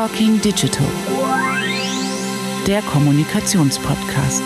Talking 0.00 0.40
Digital, 0.40 0.86
der 2.66 2.80
Kommunikationspodcast. 2.80 4.42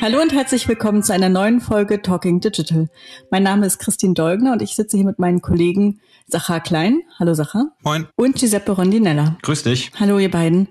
Hallo 0.00 0.20
und 0.20 0.32
herzlich 0.32 0.66
willkommen 0.66 1.04
zu 1.04 1.12
einer 1.12 1.28
neuen 1.28 1.60
Folge 1.60 2.02
Talking 2.02 2.40
Digital. 2.40 2.88
Mein 3.30 3.44
Name 3.44 3.66
ist 3.66 3.78
Christine 3.78 4.14
Dolgner 4.14 4.50
und 4.50 4.62
ich 4.62 4.74
sitze 4.74 4.96
hier 4.96 5.06
mit 5.06 5.20
meinen 5.20 5.42
Kollegen 5.42 6.00
Sacha 6.26 6.58
Klein. 6.58 7.02
Hallo 7.20 7.34
Sacha. 7.34 7.66
Moin. 7.84 8.08
Und 8.16 8.34
Giuseppe 8.34 8.72
Rondinella. 8.72 9.36
Grüß 9.42 9.62
dich. 9.62 9.92
Hallo 9.94 10.18
ihr 10.18 10.32
beiden. 10.32 10.66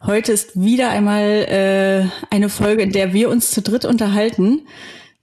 Heute 0.00 0.30
ist 0.30 0.52
wieder 0.54 0.90
einmal 0.90 1.24
äh, 1.24 2.06
eine 2.32 2.48
Folge, 2.48 2.84
in 2.84 2.92
der 2.92 3.12
wir 3.12 3.28
uns 3.28 3.50
zu 3.50 3.60
dritt 3.60 3.84
unterhalten. 3.84 4.68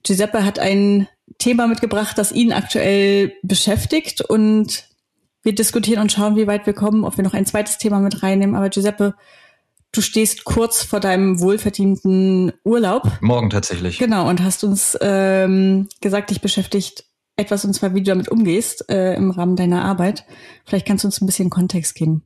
Giuseppe 0.02 0.44
hat 0.44 0.58
ein 0.58 1.08
Thema 1.38 1.68
mitgebracht, 1.68 2.18
das 2.18 2.32
ihn 2.32 2.52
aktuell 2.52 3.32
beschäftigt 3.42 4.20
und 4.20 4.87
wir 5.42 5.54
diskutieren 5.54 6.00
und 6.00 6.12
schauen, 6.12 6.36
wie 6.36 6.46
weit 6.46 6.66
wir 6.66 6.74
kommen, 6.74 7.04
ob 7.04 7.16
wir 7.16 7.24
noch 7.24 7.34
ein 7.34 7.46
zweites 7.46 7.78
Thema 7.78 8.00
mit 8.00 8.22
reinnehmen. 8.22 8.56
Aber 8.56 8.68
Giuseppe, 8.68 9.14
du 9.92 10.00
stehst 10.00 10.44
kurz 10.44 10.82
vor 10.82 11.00
deinem 11.00 11.40
wohlverdienten 11.40 12.52
Urlaub. 12.64 13.10
Morgen 13.20 13.50
tatsächlich. 13.50 13.98
Genau, 13.98 14.28
und 14.28 14.42
hast 14.42 14.64
uns 14.64 14.96
ähm, 15.00 15.88
gesagt, 16.00 16.30
dich 16.30 16.40
beschäftigt 16.40 17.04
etwas, 17.36 17.64
und 17.64 17.72
zwar 17.72 17.94
wie 17.94 18.00
du 18.00 18.10
damit 18.10 18.28
umgehst 18.28 18.90
äh, 18.90 19.14
im 19.14 19.30
Rahmen 19.30 19.54
deiner 19.54 19.84
Arbeit. 19.84 20.24
Vielleicht 20.66 20.86
kannst 20.86 21.04
du 21.04 21.08
uns 21.08 21.20
ein 21.20 21.26
bisschen 21.26 21.50
Kontext 21.50 21.94
geben. 21.94 22.24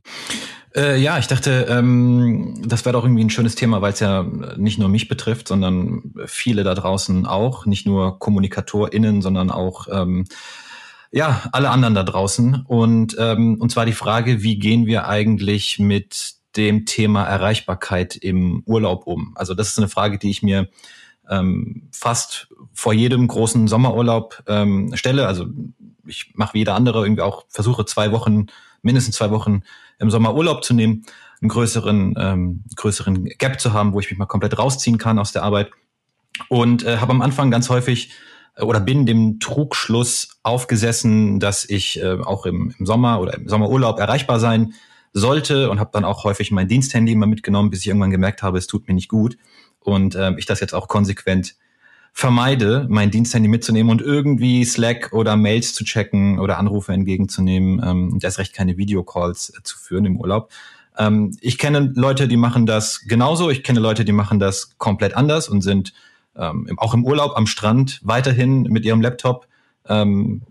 Äh, 0.75 0.99
ja, 0.99 1.19
ich 1.19 1.27
dachte, 1.27 1.67
ähm, 1.69 2.63
das 2.67 2.87
wäre 2.87 2.95
doch 2.95 3.05
irgendwie 3.05 3.23
ein 3.23 3.31
schönes 3.31 3.55
Thema, 3.55 3.83
weil 3.83 3.93
es 3.93 4.01
ja 4.01 4.27
nicht 4.57 4.79
nur 4.79 4.89
mich 4.89 5.09
betrifft, 5.09 5.49
sondern 5.49 6.15
viele 6.25 6.65
da 6.65 6.75
draußen 6.75 7.27
auch, 7.27 7.67
nicht 7.67 7.87
nur 7.87 8.19
KommunikatorInnen, 8.19 9.21
sondern 9.21 9.51
auch 9.51 9.87
ähm, 9.93 10.25
ja, 11.13 11.43
alle 11.53 11.71
anderen 11.71 11.95
da 11.95 12.03
draußen. 12.03 12.65
Und, 12.67 13.17
ähm, 13.19 13.59
und 13.61 13.71
zwar 13.71 13.85
die 13.85 13.93
Frage, 13.93 14.43
wie 14.43 14.59
gehen 14.59 14.87
wir 14.87 15.07
eigentlich 15.07 15.79
mit 15.79 16.35
dem 16.57 16.87
Thema 16.87 17.25
Erreichbarkeit 17.25 18.17
im 18.17 18.63
Urlaub 18.67 19.07
um? 19.07 19.33
Also 19.37 19.55
das 19.55 19.69
ist 19.69 19.79
eine 19.79 19.89
Frage, 19.89 20.19
die 20.19 20.31
ich 20.31 20.43
mir 20.43 20.69
ähm, 21.29 21.89
fast 21.93 22.49
vor 22.73 22.95
jedem 22.95 23.29
großen 23.29 23.69
Sommerurlaub 23.69 24.43
ähm, 24.47 24.97
stelle. 24.97 25.27
Also 25.27 25.47
ich 26.07 26.33
mache 26.35 26.55
wie 26.55 26.59
jeder 26.59 26.75
andere 26.75 27.05
irgendwie 27.05 27.23
auch, 27.23 27.45
versuche 27.49 27.85
zwei 27.85 28.11
Wochen, 28.11 28.47
mindestens 28.81 29.17
zwei 29.17 29.31
Wochen 29.31 29.63
im 29.99 30.11
Sommer 30.11 30.35
Urlaub 30.35 30.65
zu 30.65 30.73
nehmen, 30.73 31.05
einen 31.43 31.51
größeren, 31.51 32.15
ähm, 32.17 32.65
größeren 32.75 33.25
Gap 33.39 33.61
zu 33.61 33.75
haben, 33.75 33.93
wo 33.93 34.01
ich 34.01 34.11
mich 34.11 34.19
mal 34.19 34.27
komplett 34.27 34.59
rausziehen 34.59 34.97
kann 34.97 35.19
aus 35.19 35.33
der 35.33 35.43
Arbeit. 35.43 35.71
Und 36.49 36.85
äh, 36.85 36.97
habe 36.99 37.13
am 37.13 37.21
Anfang 37.21 37.51
ganz 37.51 37.69
häufig 37.69 38.13
oder 38.61 38.81
bin 38.81 39.07
dem 39.07 39.41
Trugschluss 39.41 40.41
aufgesessen, 40.43 41.41
dass 41.41 41.65
ich 41.65 42.01
äh, 42.03 42.19
auch 42.23 42.47
im, 42.47 42.75
im 42.79 42.87
Sommer 42.87 43.21
oder 43.21 43.35
im 43.35 43.49
Sommerurlaub 43.49 43.99
erreichbar 43.99 44.41
sein 44.41 44.75
sollte 45.13 45.71
und 45.71 45.81
habe 45.81 45.91
dann 45.93 46.05
auch 46.05 46.25
häufig 46.25 46.51
mein 46.51 46.69
Diensthandy 46.69 47.13
immer 47.13 47.27
mitgenommen, 47.27 47.71
bis 47.71 47.81
ich 47.81 47.89
irgendwann 47.89 48.11
gemerkt 48.11 48.43
habe, 48.43 48.59
es 48.59 48.67
tut 48.67 48.89
mir 48.89 48.95
nicht 48.95 49.09
gut 49.09 49.37
und 49.81 50.15
äh, 50.15 50.33
ich 50.37 50.47
das 50.47 50.61
jetzt 50.61 50.75
auch 50.75 50.89
konsequent 50.89 51.57
vermeide, 52.13 52.87
mein 52.91 53.11
Diensthandy 53.11 53.49
mitzunehmen 53.49 53.91
und 53.91 54.03
irgendwie 54.03 54.65
Slack 54.65 55.13
oder 55.13 55.37
Mails 55.37 55.73
zu 55.73 55.85
checken 55.85 56.39
oder 56.39 56.59
Anrufe 56.59 56.93
entgegenzunehmen 56.93 57.83
ähm, 57.83 58.13
und 58.13 58.25
erst 58.25 58.39
recht 58.39 58.55
keine 58.55 58.77
Videocalls 58.77 59.51
äh, 59.57 59.63
zu 59.63 59.79
führen 59.79 60.05
im 60.05 60.21
Urlaub. 60.21 60.51
Ähm, 60.99 61.37
ich 61.41 61.57
kenne 61.57 61.93
Leute, 61.95 62.29
die 62.29 62.37
machen 62.37 62.67
das 62.67 63.01
genauso. 63.07 63.49
Ich 63.49 63.63
kenne 63.63 63.81
Leute, 63.81 64.05
die 64.05 64.13
machen 64.13 64.39
das 64.39 64.77
komplett 64.77 65.15
anders 65.15 65.49
und 65.49 65.63
sind 65.63 65.95
ähm, 66.37 66.69
auch 66.77 66.95
im 66.95 67.05
Urlaub 67.05 67.37
am 67.37 67.47
Strand 67.47 68.01
weiterhin 68.03 68.63
mit 68.65 68.85
ihrem 68.85 69.01
Laptop 69.01 69.47
ähm, 69.89 70.43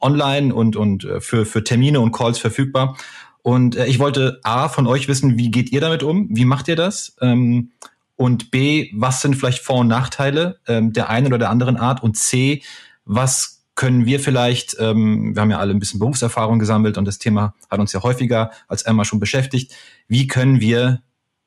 online 0.00 0.54
und, 0.54 0.76
und 0.76 1.04
äh, 1.04 1.20
für, 1.20 1.46
für 1.46 1.64
Termine 1.64 2.00
und 2.00 2.12
Calls 2.12 2.38
verfügbar. 2.38 2.96
Und 3.42 3.76
äh, 3.76 3.86
ich 3.86 3.98
wollte 3.98 4.40
A 4.42 4.68
von 4.68 4.86
euch 4.86 5.08
wissen, 5.08 5.38
wie 5.38 5.50
geht 5.50 5.72
ihr 5.72 5.80
damit 5.80 6.02
um? 6.02 6.28
Wie 6.30 6.44
macht 6.44 6.68
ihr 6.68 6.76
das? 6.76 7.16
Ähm, 7.20 7.72
und 8.16 8.50
B, 8.50 8.90
was 8.92 9.22
sind 9.22 9.34
vielleicht 9.34 9.60
Vor- 9.60 9.80
und 9.80 9.88
Nachteile 9.88 10.58
ähm, 10.66 10.92
der 10.92 11.08
einen 11.08 11.26
oder 11.26 11.38
der 11.38 11.50
anderen 11.50 11.76
Art? 11.76 12.02
Und 12.02 12.18
C, 12.18 12.62
was 13.04 13.62
können 13.74 14.04
wir 14.04 14.20
vielleicht, 14.20 14.76
ähm, 14.78 15.34
wir 15.34 15.40
haben 15.40 15.50
ja 15.50 15.58
alle 15.58 15.72
ein 15.72 15.78
bisschen 15.78 16.00
Berufserfahrung 16.00 16.58
gesammelt 16.58 16.98
und 16.98 17.06
das 17.06 17.18
Thema 17.18 17.54
hat 17.70 17.80
uns 17.80 17.94
ja 17.94 18.02
häufiger 18.02 18.50
als 18.68 18.84
einmal 18.84 19.06
schon 19.06 19.20
beschäftigt. 19.20 19.74
Wie 20.06 20.26
können 20.26 20.60
wir 20.60 21.00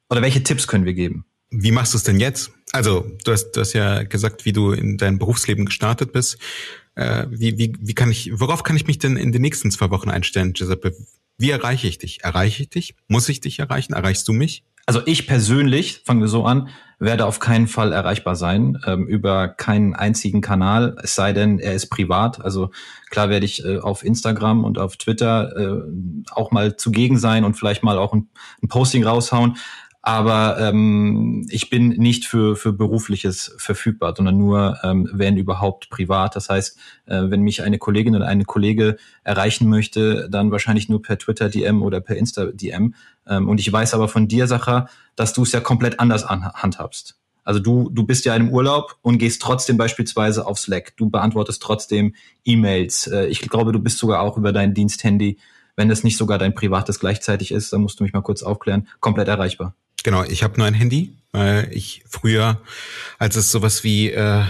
oder 0.10 0.24
welche 0.24 0.42
Tipps 0.42 0.68
können 0.68 0.86
wir 0.86 0.96
geben? 0.96 1.26
Wie 1.56 1.72
machst 1.72 1.94
du 1.94 1.98
es 1.98 2.04
denn 2.04 2.20
jetzt? 2.20 2.52
Also, 2.72 3.08
du 3.24 3.32
hast, 3.32 3.52
du 3.52 3.62
hast 3.62 3.74
ja 3.74 4.04
gesagt, 4.04 4.46
wie 4.46 4.54
du 4.54 4.72
in 4.72 4.98
dein 4.98 5.20
Berufsleben 5.20 5.66
gestartet 5.66 6.12
bist. 6.12 6.40
Äh, 6.96 7.28
wie, 7.30 7.58
wie, 7.58 7.76
wie 7.80 7.94
kann 7.94 8.10
ich, 8.12 8.32
worauf 8.34 8.64
kann 8.64 8.76
ich 8.76 8.88
mich 8.88 8.98
denn 8.98 9.18
in 9.18 9.32
den 9.32 9.42
nächsten 9.42 9.70
zwei 9.70 9.92
Wochen 9.92 10.10
einstellen, 10.10 10.54
Giuseppe? 10.54 10.96
Wie 11.38 11.52
erreiche 11.52 11.88
ich 11.88 12.00
dich? 12.00 12.24
Erreiche 12.24 12.64
ich 12.64 12.70
dich? 12.70 12.96
Muss 13.08 13.30
ich 13.30 13.42
dich 13.42 13.60
erreichen? 13.60 13.94
Erreichst 13.94 14.28
du 14.28 14.34
mich? 14.34 14.64
Also 14.86 15.02
ich 15.06 15.28
persönlich, 15.28 16.02
fangen 16.06 16.20
wir 16.20 16.28
so 16.28 16.44
an, 16.46 16.68
werde 17.00 17.26
auf 17.26 17.40
keinen 17.40 17.68
Fall 17.68 17.94
erreichbar 17.94 18.36
sein 18.36 18.78
ähm, 18.86 19.08
über 19.08 19.48
keinen 19.48 19.94
einzigen 19.94 20.42
Kanal, 20.42 20.98
es 21.02 21.16
sei 21.16 21.32
denn, 21.32 21.60
er 21.60 21.74
ist 21.74 21.90
privat. 21.90 22.44
Also 22.44 22.70
klar 23.10 23.30
werde 23.30 23.46
ich 23.46 23.64
äh, 23.64 23.80
auf 23.80 24.04
Instagram 24.04 24.66
und 24.66 24.78
auf 24.78 24.98
Twitter 24.98 25.56
äh, 25.56 25.84
auch 26.32 26.52
mal 26.52 26.76
zugegen 26.76 27.18
sein 27.18 27.46
und 27.46 27.56
vielleicht 27.56 27.84
mal 27.84 27.98
auch 27.98 28.14
ein, 28.14 28.30
ein 28.62 28.68
Posting 28.68 29.06
raushauen 29.06 29.56
aber 30.06 30.60
ähm, 30.60 31.48
ich 31.50 31.70
bin 31.70 31.88
nicht 31.92 32.26
für, 32.26 32.58
für 32.58 32.74
berufliches 32.74 33.56
verfügbar, 33.58 34.14
sondern 34.16 34.38
nur, 34.38 34.78
ähm, 34.84 35.10
wenn 35.14 35.38
überhaupt 35.38 35.90
privat. 35.90 36.36
Das 36.36 36.50
heißt, 36.50 36.78
äh, 37.06 37.22
wenn 37.30 37.42
mich 37.42 37.64
eine 37.64 37.78
Kollegin 37.78 38.14
oder 38.14 38.28
eine 38.28 38.44
Kollege 38.44 38.98
erreichen 39.24 39.70
möchte, 39.70 40.28
dann 40.30 40.52
wahrscheinlich 40.52 40.90
nur 40.90 41.02
per 41.02 41.18
Twitter 41.18 41.48
DM 41.48 41.82
oder 41.82 42.02
per 42.02 42.18
Insta 42.18 42.48
DM. 42.48 42.96
Ähm, 43.26 43.48
und 43.48 43.62
ich 43.62 43.72
weiß 43.72 43.94
aber 43.94 44.10
von 44.10 44.28
dir, 44.28 44.46
Sacha, 44.46 44.90
dass 45.16 45.32
du 45.32 45.44
es 45.44 45.54
ja 45.54 45.62
komplett 45.62 46.02
anders 46.02 46.28
handhabst. 46.28 47.16
Also 47.46 47.62
du, 47.62 47.90
du 47.90 48.04
bist 48.04 48.26
ja 48.26 48.36
im 48.36 48.50
Urlaub 48.50 48.98
und 49.04 49.20
gehst 49.20 49.42
trotzdem 49.42 49.78
beispielsweise 49.78 50.46
auf 50.46 50.60
Slack. 50.60 50.98
Du 50.98 51.10
beantwortest 51.10 51.62
trotzdem 51.62 52.14
E-Mails. 52.44 53.08
Äh, 53.08 53.28
ich 53.28 53.40
glaube, 53.40 53.72
du 53.72 53.80
bist 53.80 54.00
sogar 54.00 54.20
auch 54.20 54.38
über 54.38 54.52
dein 54.52 54.74
Diensthandy, 54.74 55.38
wenn 55.78 55.90
es 55.90 56.04
nicht 56.04 56.18
sogar 56.18 56.38
dein 56.40 56.54
privates 56.54 57.00
gleichzeitig 57.00 57.54
ist, 57.54 57.72
dann 57.72 57.82
musst 57.82 58.02
du 58.02 58.04
mich 58.04 58.12
mal 58.12 58.22
kurz 58.22 58.44
aufklären, 58.44 58.90
komplett 59.00 59.30
erreichbar. 59.30 59.74
Genau, 60.04 60.24
ich 60.24 60.44
habe 60.44 60.58
nur 60.58 60.68
ein 60.68 60.74
Handy, 60.74 61.14
weil 61.32 61.70
ich 61.72 62.04
früher, 62.08 62.62
als 63.20 63.38
es 63.38 63.52
sowas 63.52 63.84
wie 63.84 64.12
äh, 64.12 64.44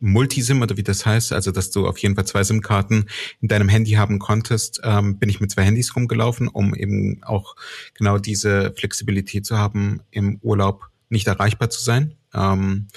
Multisim 0.00 0.60
oder 0.60 0.76
wie 0.76 0.82
das 0.82 1.06
heißt, 1.06 1.32
also 1.32 1.50
dass 1.50 1.70
du 1.70 1.88
auf 1.88 1.96
jeden 1.98 2.14
Fall 2.14 2.26
zwei 2.26 2.44
SIM-Karten 2.44 3.06
in 3.40 3.48
deinem 3.48 3.70
Handy 3.70 3.92
haben 3.92 4.18
konntest, 4.18 4.82
ähm, 4.84 5.18
bin 5.18 5.30
ich 5.30 5.40
mit 5.40 5.50
zwei 5.50 5.62
Handys 5.62 5.96
rumgelaufen, 5.96 6.48
um 6.48 6.74
eben 6.74 7.22
auch 7.24 7.56
genau 7.94 8.18
diese 8.18 8.74
Flexibilität 8.76 9.46
zu 9.46 9.56
haben, 9.56 10.00
im 10.10 10.38
Urlaub 10.42 10.88
nicht 11.08 11.26
erreichbar 11.26 11.70
zu 11.70 11.82
sein. 11.82 12.14
Ähm, 12.34 12.88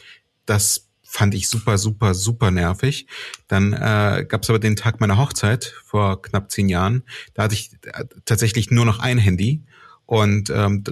das 0.46 0.88
fand 1.04 1.34
ich 1.34 1.48
super, 1.48 1.78
super, 1.78 2.14
super 2.14 2.52
nervig. 2.52 3.08
Dann 3.48 3.72
äh, 3.72 4.26
gab 4.28 4.44
es 4.44 4.50
aber 4.50 4.60
den 4.60 4.76
Tag 4.76 5.00
meiner 5.00 5.18
Hochzeit 5.18 5.74
vor 5.86 6.22
knapp 6.22 6.52
zehn 6.52 6.68
Jahren. 6.68 7.04
Da 7.34 7.44
hatte 7.44 7.54
ich 7.54 7.72
äh, 7.84 8.04
tatsächlich 8.26 8.72
nur 8.72 8.84
noch 8.84 9.00
ein 9.00 9.18
Handy 9.18 9.64
und 10.06 10.50
ähm, 10.50 10.84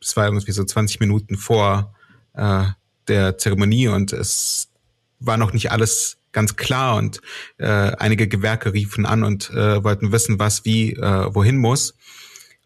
es 0.00 0.16
war 0.16 0.26
irgendwie 0.26 0.52
so 0.52 0.64
20 0.64 1.00
Minuten 1.00 1.36
vor 1.36 1.94
äh, 2.34 2.64
der 3.08 3.38
Zeremonie 3.38 3.88
und 3.88 4.12
es 4.12 4.68
war 5.20 5.36
noch 5.36 5.52
nicht 5.52 5.72
alles 5.72 6.18
ganz 6.32 6.56
klar 6.56 6.96
und 6.96 7.20
äh, 7.56 7.66
einige 7.66 8.28
Gewerke 8.28 8.72
riefen 8.72 9.06
an 9.06 9.24
und 9.24 9.50
äh, 9.50 9.82
wollten 9.82 10.12
wissen, 10.12 10.38
was 10.38 10.64
wie 10.64 10.92
äh, 10.92 11.34
wohin 11.34 11.56
muss. 11.56 11.94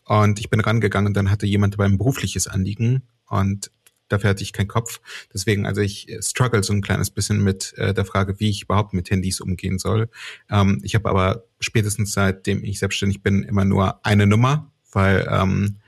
Und 0.04 0.40
ich 0.40 0.50
bin 0.50 0.60
rangegangen 0.60 1.06
und 1.06 1.14
dann 1.14 1.30
hatte 1.30 1.46
jemand 1.46 1.78
ein 1.80 1.96
berufliches 1.96 2.48
Anliegen 2.48 3.02
und 3.28 3.70
dafür 4.08 4.30
hatte 4.30 4.42
ich 4.42 4.52
keinen 4.52 4.68
Kopf. 4.68 5.00
Deswegen, 5.32 5.64
also 5.64 5.80
ich 5.80 6.08
struggle 6.20 6.62
so 6.62 6.72
ein 6.72 6.82
kleines 6.82 7.10
bisschen 7.10 7.42
mit 7.42 7.72
äh, 7.78 7.94
der 7.94 8.04
Frage, 8.04 8.38
wie 8.40 8.50
ich 8.50 8.62
überhaupt 8.62 8.92
mit 8.92 9.10
Handys 9.10 9.40
umgehen 9.40 9.78
soll. 9.78 10.10
Ähm, 10.50 10.80
ich 10.82 10.94
habe 10.94 11.08
aber 11.08 11.44
spätestens 11.60 12.12
seitdem 12.12 12.62
ich 12.64 12.78
selbstständig 12.78 13.22
bin 13.22 13.42
immer 13.42 13.64
nur 13.64 14.04
eine 14.04 14.26
Nummer, 14.26 14.70
weil 14.90 15.26
ähm, 15.30 15.78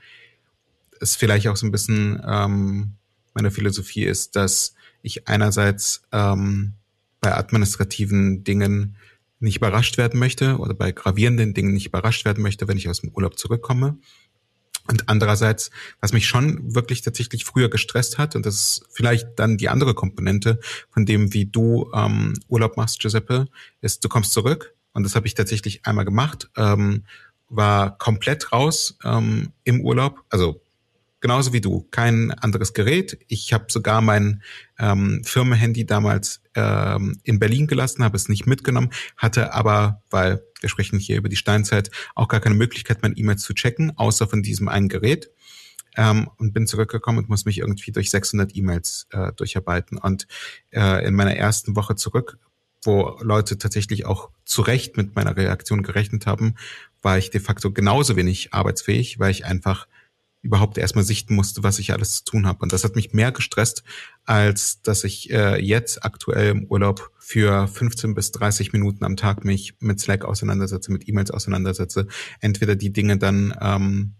es 0.99 1.15
vielleicht 1.15 1.47
auch 1.47 1.57
so 1.57 1.65
ein 1.65 1.71
bisschen 1.71 2.21
ähm, 2.25 2.93
meine 3.33 3.51
Philosophie 3.51 4.05
ist, 4.05 4.35
dass 4.35 4.75
ich 5.01 5.27
einerseits 5.27 6.03
ähm, 6.11 6.73
bei 7.19 7.35
administrativen 7.35 8.43
Dingen 8.43 8.95
nicht 9.39 9.57
überrascht 9.57 9.97
werden 9.97 10.19
möchte 10.19 10.57
oder 10.57 10.73
bei 10.73 10.91
gravierenden 10.91 11.53
Dingen 11.53 11.73
nicht 11.73 11.87
überrascht 11.87 12.25
werden 12.25 12.41
möchte, 12.41 12.67
wenn 12.67 12.77
ich 12.77 12.89
aus 12.89 13.01
dem 13.01 13.11
Urlaub 13.11 13.37
zurückkomme. 13.37 13.97
Und 14.87 15.09
andererseits, 15.09 15.71
was 15.99 16.13
mich 16.13 16.27
schon 16.27 16.75
wirklich 16.75 17.01
tatsächlich 17.01 17.43
früher 17.43 17.69
gestresst 17.69 18.17
hat, 18.17 18.35
und 18.35 18.45
das 18.45 18.55
ist 18.55 18.85
vielleicht 18.91 19.27
dann 19.37 19.57
die 19.57 19.69
andere 19.69 19.95
Komponente 19.95 20.59
von 20.91 21.05
dem, 21.05 21.33
wie 21.33 21.45
du 21.45 21.91
ähm, 21.93 22.33
Urlaub 22.47 22.77
machst, 22.77 22.99
Giuseppe, 22.99 23.47
ist, 23.81 24.03
du 24.03 24.09
kommst 24.09 24.31
zurück, 24.31 24.75
und 24.93 25.03
das 25.03 25.15
habe 25.15 25.27
ich 25.27 25.33
tatsächlich 25.33 25.85
einmal 25.85 26.05
gemacht, 26.05 26.49
ähm, 26.55 27.03
war 27.49 27.97
komplett 27.97 28.51
raus 28.51 28.97
ähm, 29.03 29.51
im 29.63 29.81
Urlaub, 29.81 30.23
also 30.29 30.61
genauso 31.25 31.53
wie 31.53 31.61
du, 31.61 31.87
kein 31.89 32.29
anderes 32.29 32.75
Gerät. 32.75 33.17
Ich 33.27 33.51
habe 33.51 33.65
sogar 33.69 33.99
mein 33.99 34.43
ähm, 34.77 35.23
Firmenhandy 35.23 35.83
damals 35.83 36.43
ähm, 36.53 37.19
in 37.23 37.39
Berlin 37.39 37.65
gelassen, 37.65 38.03
habe 38.03 38.15
es 38.15 38.29
nicht 38.29 38.45
mitgenommen, 38.45 38.91
hatte 39.17 39.51
aber, 39.51 40.03
weil 40.11 40.43
wir 40.61 40.69
sprechen 40.69 40.99
hier 40.99 41.17
über 41.17 41.27
die 41.27 41.35
Steinzeit, 41.35 41.89
auch 42.13 42.27
gar 42.27 42.41
keine 42.41 42.53
Möglichkeit, 42.53 42.99
mein 43.01 43.17
E-Mail 43.17 43.37
zu 43.37 43.55
checken, 43.55 43.97
außer 43.97 44.27
von 44.27 44.43
diesem 44.43 44.67
einen 44.67 44.87
Gerät. 44.87 45.31
Ähm, 45.97 46.29
und 46.37 46.53
bin 46.53 46.67
zurückgekommen 46.67 47.17
und 47.17 47.29
muss 47.29 47.45
mich 47.45 47.57
irgendwie 47.57 47.91
durch 47.91 48.11
600 48.11 48.55
E-Mails 48.55 49.07
äh, 49.09 49.33
durcharbeiten. 49.33 49.97
Und 49.97 50.27
äh, 50.69 51.07
in 51.07 51.15
meiner 51.15 51.35
ersten 51.35 51.75
Woche 51.75 51.95
zurück, 51.95 52.37
wo 52.83 53.17
Leute 53.21 53.57
tatsächlich 53.57 54.05
auch 54.05 54.29
zu 54.43 54.61
Recht 54.61 54.95
mit 54.95 55.15
meiner 55.15 55.35
Reaktion 55.35 55.81
gerechnet 55.81 56.27
haben, 56.27 56.53
war 57.01 57.17
ich 57.17 57.31
de 57.31 57.41
facto 57.41 57.71
genauso 57.71 58.15
wenig 58.15 58.53
arbeitsfähig, 58.53 59.17
weil 59.17 59.31
ich 59.31 59.45
einfach 59.45 59.87
überhaupt 60.45 60.77
erstmal 60.77 61.03
sichten 61.03 61.33
musste, 61.33 61.63
was 61.63 61.79
ich 61.79 61.91
alles 61.91 62.17
zu 62.17 62.23
tun 62.23 62.45
habe. 62.45 62.59
Und 62.59 62.71
das 62.71 62.83
hat 62.83 62.95
mich 62.95 63.13
mehr 63.13 63.31
gestresst, 63.31 63.83
als 64.25 64.81
dass 64.83 65.03
ich 65.03 65.31
äh, 65.31 65.59
jetzt 65.59 66.05
aktuell 66.05 66.51
im 66.51 66.65
Urlaub 66.65 67.11
für 67.17 67.67
15 67.67 68.13
bis 68.13 68.31
30 68.31 68.71
Minuten 68.71 69.03
am 69.03 69.17
Tag 69.17 69.43
mich 69.43 69.73
mit 69.79 69.99
Slack 69.99 70.23
auseinandersetze, 70.23 70.91
mit 70.91 71.09
E-Mails 71.09 71.31
auseinandersetze. 71.31 72.07
Entweder 72.39 72.75
die 72.75 72.93
Dinge 72.93 73.17
dann 73.17 73.57
ähm, 73.59 74.13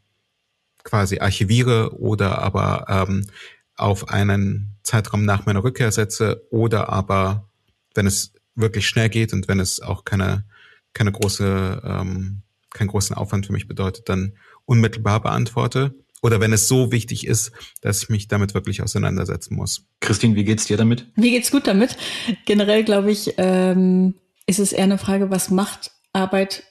quasi 0.83 1.19
archiviere 1.19 2.00
oder 2.00 2.39
aber 2.39 2.86
ähm, 2.89 3.28
auf 3.75 4.10
einen 4.10 4.78
Zeitraum 4.81 5.25
nach 5.25 5.45
meiner 5.45 5.63
Rückkehr 5.63 5.92
setze 5.92 6.44
oder 6.50 6.89
aber, 6.89 7.50
wenn 7.94 8.07
es 8.07 8.33
wirklich 8.56 8.88
schnell 8.88 9.10
geht 9.10 9.31
und 9.31 9.48
wenn 9.48 9.60
es 9.60 9.80
auch 9.80 10.06
keine, 10.06 10.45
keine 10.94 11.12
große, 11.12 11.81
ähm, 11.83 12.42
keinen 12.74 12.88
großen 12.88 13.16
Aufwand 13.16 13.45
für 13.45 13.54
mich 13.54 13.68
bedeutet, 13.68 14.10
dann 14.10 14.33
unmittelbar 14.66 15.21
beantworte 15.21 15.94
oder 16.21 16.39
wenn 16.39 16.53
es 16.53 16.67
so 16.67 16.91
wichtig 16.91 17.27
ist, 17.27 17.51
dass 17.81 18.03
ich 18.03 18.09
mich 18.09 18.27
damit 18.27 18.53
wirklich 18.53 18.81
auseinandersetzen 18.81 19.56
muss. 19.56 19.85
Christine, 20.00 20.35
wie 20.35 20.44
geht's 20.44 20.65
dir 20.65 20.77
damit? 20.77 21.07
Mir 21.15 21.31
geht's 21.31 21.51
gut 21.51 21.67
damit. 21.67 21.97
Generell 22.45 22.83
glaube 22.83 23.12
ich, 23.12 23.33
ähm, 23.38 24.15
ist 24.47 24.59
es 24.59 24.73
eher 24.73 24.85
eine 24.85 24.97
Frage, 24.97 25.29
was 25.29 25.51
macht 25.51 25.91
Arbeit 26.13 26.63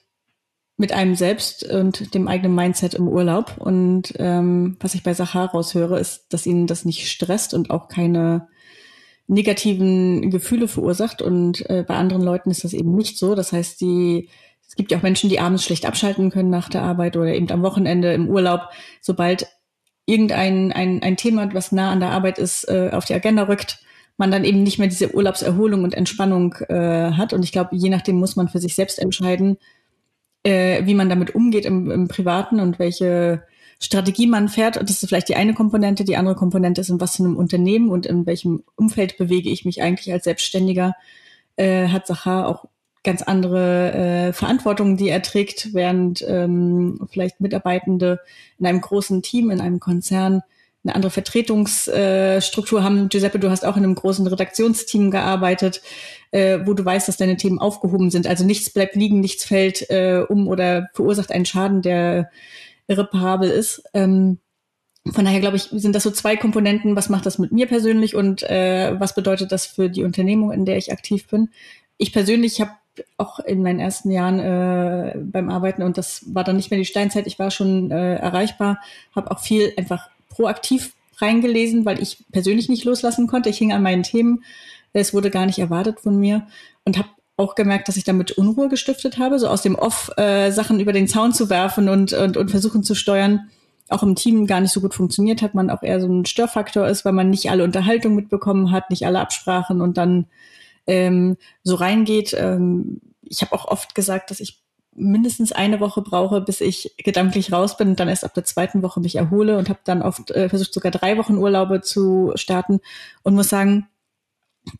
mit 0.76 0.92
einem 0.92 1.14
selbst 1.14 1.64
und 1.64 2.14
dem 2.14 2.26
eigenen 2.26 2.54
Mindset 2.54 2.94
im 2.94 3.06
Urlaub. 3.06 3.56
Und 3.58 4.14
ähm, 4.18 4.76
was 4.80 4.94
ich 4.94 5.02
bei 5.02 5.14
Sachar 5.14 5.50
raushöre, 5.50 6.00
ist, 6.00 6.26
dass 6.30 6.46
ihnen 6.46 6.66
das 6.66 6.84
nicht 6.84 7.08
stresst 7.08 7.54
und 7.54 7.70
auch 7.70 7.88
keine 7.88 8.48
negativen 9.26 10.30
Gefühle 10.30 10.66
verursacht. 10.66 11.22
Und 11.22 11.68
äh, 11.70 11.84
bei 11.86 11.94
anderen 11.94 12.22
Leuten 12.22 12.50
ist 12.50 12.64
das 12.64 12.72
eben 12.72 12.94
nicht 12.96 13.18
so. 13.18 13.34
Das 13.34 13.52
heißt, 13.52 13.80
die 13.80 14.28
es 14.74 14.76
gibt 14.76 14.90
ja 14.90 14.98
auch 14.98 15.02
Menschen, 15.04 15.30
die 15.30 15.38
abends 15.38 15.62
schlecht 15.62 15.86
abschalten 15.86 16.30
können 16.30 16.50
nach 16.50 16.68
der 16.68 16.82
Arbeit 16.82 17.16
oder 17.16 17.32
eben 17.32 17.48
am 17.52 17.62
Wochenende 17.62 18.12
im 18.12 18.28
Urlaub. 18.28 18.70
Sobald 19.00 19.46
irgendein 20.04 20.72
ein, 20.72 21.00
ein 21.00 21.16
Thema, 21.16 21.48
was 21.54 21.70
nah 21.70 21.92
an 21.92 22.00
der 22.00 22.10
Arbeit 22.10 22.40
ist, 22.40 22.68
äh, 22.68 22.90
auf 22.92 23.04
die 23.04 23.14
Agenda 23.14 23.44
rückt, 23.44 23.78
man 24.16 24.32
dann 24.32 24.42
eben 24.42 24.64
nicht 24.64 24.80
mehr 24.80 24.88
diese 24.88 25.14
Urlaubserholung 25.14 25.84
und 25.84 25.94
Entspannung 25.94 26.56
äh, 26.68 27.12
hat. 27.12 27.32
Und 27.32 27.44
ich 27.44 27.52
glaube, 27.52 27.76
je 27.76 27.88
nachdem 27.88 28.16
muss 28.16 28.34
man 28.34 28.48
für 28.48 28.58
sich 28.58 28.74
selbst 28.74 28.98
entscheiden, 28.98 29.58
äh, 30.42 30.84
wie 30.86 30.94
man 30.94 31.08
damit 31.08 31.36
umgeht 31.36 31.66
im, 31.66 31.92
im 31.92 32.08
Privaten 32.08 32.58
und 32.58 32.80
welche 32.80 33.44
Strategie 33.78 34.26
man 34.26 34.48
fährt. 34.48 34.76
Und 34.76 34.90
das 34.90 35.00
ist 35.00 35.08
vielleicht 35.08 35.28
die 35.28 35.36
eine 35.36 35.54
Komponente. 35.54 36.02
Die 36.02 36.16
andere 36.16 36.34
Komponente 36.34 36.80
ist, 36.80 36.90
in 36.90 37.00
was 37.00 37.14
für 37.14 37.22
einem 37.22 37.36
Unternehmen 37.36 37.90
und 37.90 38.06
in 38.06 38.26
welchem 38.26 38.64
Umfeld 38.74 39.18
bewege 39.18 39.50
ich 39.50 39.64
mich 39.64 39.82
eigentlich 39.82 40.12
als 40.12 40.24
Selbstständiger. 40.24 40.96
Äh, 41.54 41.86
hat 41.90 42.08
Sachar 42.08 42.48
auch 42.48 42.64
ganz 43.04 43.22
andere 43.22 43.92
äh, 43.92 44.32
Verantwortung, 44.32 44.96
die 44.96 45.08
er 45.08 45.22
trägt, 45.22 45.74
während 45.74 46.24
ähm, 46.26 47.06
vielleicht 47.10 47.40
Mitarbeitende 47.40 48.18
in 48.58 48.66
einem 48.66 48.80
großen 48.80 49.22
Team, 49.22 49.50
in 49.50 49.60
einem 49.60 49.78
Konzern 49.78 50.42
eine 50.84 50.94
andere 50.94 51.10
Vertretungsstruktur 51.10 52.80
äh, 52.80 52.82
haben. 52.82 53.08
Giuseppe, 53.08 53.38
du 53.38 53.50
hast 53.50 53.64
auch 53.64 53.76
in 53.76 53.84
einem 53.84 53.94
großen 53.94 54.26
Redaktionsteam 54.26 55.10
gearbeitet, 55.10 55.82
äh, 56.30 56.58
wo 56.64 56.74
du 56.74 56.84
weißt, 56.84 57.08
dass 57.08 57.16
deine 57.16 57.36
Themen 57.36 57.58
aufgehoben 57.58 58.10
sind. 58.10 58.26
Also 58.26 58.44
nichts 58.44 58.70
bleibt 58.70 58.94
liegen, 58.94 59.20
nichts 59.20 59.44
fällt 59.44 59.88
äh, 59.90 60.24
um 60.28 60.48
oder 60.48 60.88
verursacht 60.92 61.30
einen 61.30 61.46
Schaden, 61.46 61.80
der 61.80 62.30
irreparabel 62.86 63.50
ist. 63.50 63.82
Ähm, 63.94 64.38
von 65.12 65.24
daher 65.24 65.40
glaube 65.40 65.56
ich, 65.56 65.64
sind 65.64 65.94
das 65.94 66.02
so 66.02 66.10
zwei 66.10 66.36
Komponenten. 66.36 66.96
Was 66.96 67.08
macht 67.08 67.26
das 67.26 67.38
mit 67.38 67.52
mir 67.52 67.66
persönlich 67.66 68.14
und 68.14 68.42
äh, 68.42 68.98
was 68.98 69.14
bedeutet 69.14 69.52
das 69.52 69.66
für 69.66 69.88
die 69.88 70.04
Unternehmung, 70.04 70.52
in 70.52 70.64
der 70.64 70.76
ich 70.76 70.92
aktiv 70.92 71.26
bin? 71.28 71.50
Ich 71.96 72.12
persönlich 72.12 72.60
habe 72.60 72.72
auch 73.16 73.40
in 73.40 73.62
meinen 73.62 73.80
ersten 73.80 74.10
Jahren 74.10 74.38
äh, 74.38 75.18
beim 75.18 75.50
Arbeiten 75.50 75.82
und 75.82 75.98
das 75.98 76.22
war 76.26 76.44
dann 76.44 76.56
nicht 76.56 76.70
mehr 76.70 76.78
die 76.78 76.86
Steinzeit. 76.86 77.26
Ich 77.26 77.38
war 77.38 77.50
schon 77.50 77.90
äh, 77.90 78.16
erreichbar, 78.16 78.78
habe 79.14 79.30
auch 79.30 79.40
viel 79.40 79.72
einfach 79.76 80.08
proaktiv 80.28 80.94
reingelesen, 81.18 81.84
weil 81.84 82.02
ich 82.02 82.24
persönlich 82.32 82.68
nicht 82.68 82.84
loslassen 82.84 83.26
konnte. 83.26 83.48
Ich 83.48 83.58
hing 83.58 83.72
an 83.72 83.82
meinen 83.82 84.02
Themen. 84.02 84.44
Es 84.92 85.14
wurde 85.14 85.30
gar 85.30 85.46
nicht 85.46 85.58
erwartet 85.58 86.00
von 86.00 86.18
mir 86.18 86.46
und 86.84 86.98
habe 86.98 87.08
auch 87.36 87.54
gemerkt, 87.56 87.88
dass 87.88 87.96
ich 87.96 88.04
damit 88.04 88.32
Unruhe 88.32 88.68
gestiftet 88.68 89.18
habe, 89.18 89.38
so 89.38 89.48
aus 89.48 89.62
dem 89.62 89.74
Off 89.74 90.10
äh, 90.16 90.52
Sachen 90.52 90.78
über 90.78 90.92
den 90.92 91.08
Zaun 91.08 91.32
zu 91.32 91.50
werfen 91.50 91.88
und, 91.88 92.12
und, 92.12 92.36
und 92.36 92.50
versuchen 92.50 92.84
zu 92.84 92.94
steuern. 92.94 93.50
Auch 93.88 94.02
im 94.02 94.14
Team 94.14 94.46
gar 94.46 94.60
nicht 94.60 94.72
so 94.72 94.80
gut 94.80 94.94
funktioniert 94.94 95.42
hat, 95.42 95.54
man 95.54 95.68
auch 95.68 95.82
eher 95.82 96.00
so 96.00 96.06
ein 96.06 96.24
Störfaktor 96.26 96.86
ist, 96.86 97.04
weil 97.04 97.12
man 97.12 97.30
nicht 97.30 97.50
alle 97.50 97.64
Unterhaltung 97.64 98.14
mitbekommen 98.14 98.70
hat, 98.70 98.88
nicht 98.88 99.04
alle 99.04 99.20
Absprachen 99.20 99.80
und 99.80 99.98
dann 99.98 100.26
ähm, 100.86 101.36
so 101.62 101.74
reingeht. 101.76 102.34
Ähm, 102.38 103.00
ich 103.22 103.42
habe 103.42 103.52
auch 103.52 103.66
oft 103.66 103.94
gesagt, 103.94 104.30
dass 104.30 104.40
ich 104.40 104.62
mindestens 104.96 105.52
eine 105.52 105.80
Woche 105.80 106.02
brauche, 106.02 106.40
bis 106.40 106.60
ich 106.60 106.94
gedanklich 106.98 107.52
raus 107.52 107.76
bin 107.76 107.88
und 107.88 108.00
dann 108.00 108.08
erst 108.08 108.24
ab 108.24 108.34
der 108.34 108.44
zweiten 108.44 108.82
Woche 108.82 109.00
mich 109.00 109.16
erhole 109.16 109.58
und 109.58 109.68
habe 109.68 109.80
dann 109.84 110.02
oft 110.02 110.30
äh, 110.30 110.48
versucht, 110.48 110.72
sogar 110.72 110.92
drei 110.92 111.18
Wochen 111.18 111.36
Urlaube 111.36 111.80
zu 111.80 112.32
starten 112.36 112.80
und 113.22 113.34
muss 113.34 113.48
sagen, 113.48 113.88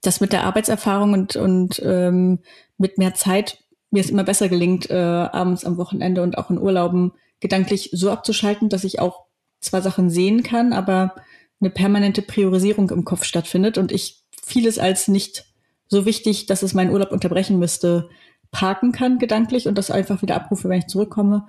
dass 0.02 0.20
mit 0.20 0.32
der 0.32 0.44
Arbeitserfahrung 0.44 1.12
und, 1.12 1.36
und 1.36 1.82
ähm, 1.84 2.38
mit 2.78 2.98
mehr 2.98 3.14
Zeit 3.14 3.58
mir 3.90 4.00
es 4.00 4.10
immer 4.10 4.24
besser 4.24 4.48
gelingt, 4.48 4.90
äh, 4.90 4.94
abends 4.94 5.64
am 5.64 5.76
Wochenende 5.76 6.22
und 6.22 6.38
auch 6.38 6.50
in 6.50 6.58
Urlauben 6.58 7.12
gedanklich 7.40 7.90
so 7.92 8.10
abzuschalten, 8.10 8.68
dass 8.68 8.84
ich 8.84 9.00
auch 9.00 9.24
zwar 9.60 9.82
Sachen 9.82 10.10
sehen 10.10 10.42
kann, 10.42 10.72
aber 10.72 11.14
eine 11.60 11.70
permanente 11.70 12.22
Priorisierung 12.22 12.90
im 12.90 13.04
Kopf 13.04 13.24
stattfindet 13.24 13.78
und 13.78 13.92
ich 13.92 14.22
vieles 14.42 14.78
als 14.78 15.08
nicht 15.08 15.46
so 15.88 16.06
wichtig, 16.06 16.46
dass 16.46 16.62
es 16.62 16.74
meinen 16.74 16.90
Urlaub 16.90 17.12
unterbrechen 17.12 17.58
müsste, 17.58 18.08
parken 18.50 18.92
kann 18.92 19.18
gedanklich 19.18 19.68
und 19.68 19.76
das 19.76 19.90
einfach 19.90 20.22
wieder 20.22 20.36
abrufe, 20.36 20.68
wenn 20.68 20.78
ich 20.78 20.86
zurückkomme. 20.86 21.46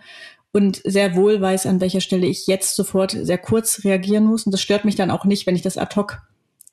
Und 0.51 0.81
sehr 0.85 1.15
wohl 1.15 1.41
weiß, 1.41 1.65
an 1.65 1.81
welcher 1.81 2.01
Stelle 2.01 2.27
ich 2.27 2.47
jetzt 2.47 2.75
sofort 2.75 3.11
sehr 3.11 3.37
kurz 3.37 3.83
reagieren 3.83 4.25
muss. 4.25 4.45
Und 4.45 4.53
das 4.53 4.61
stört 4.61 4.85
mich 4.85 4.95
dann 4.95 5.11
auch 5.11 5.25
nicht, 5.25 5.45
wenn 5.45 5.55
ich 5.55 5.61
das 5.61 5.77
ad 5.77 5.95
hoc 5.95 6.21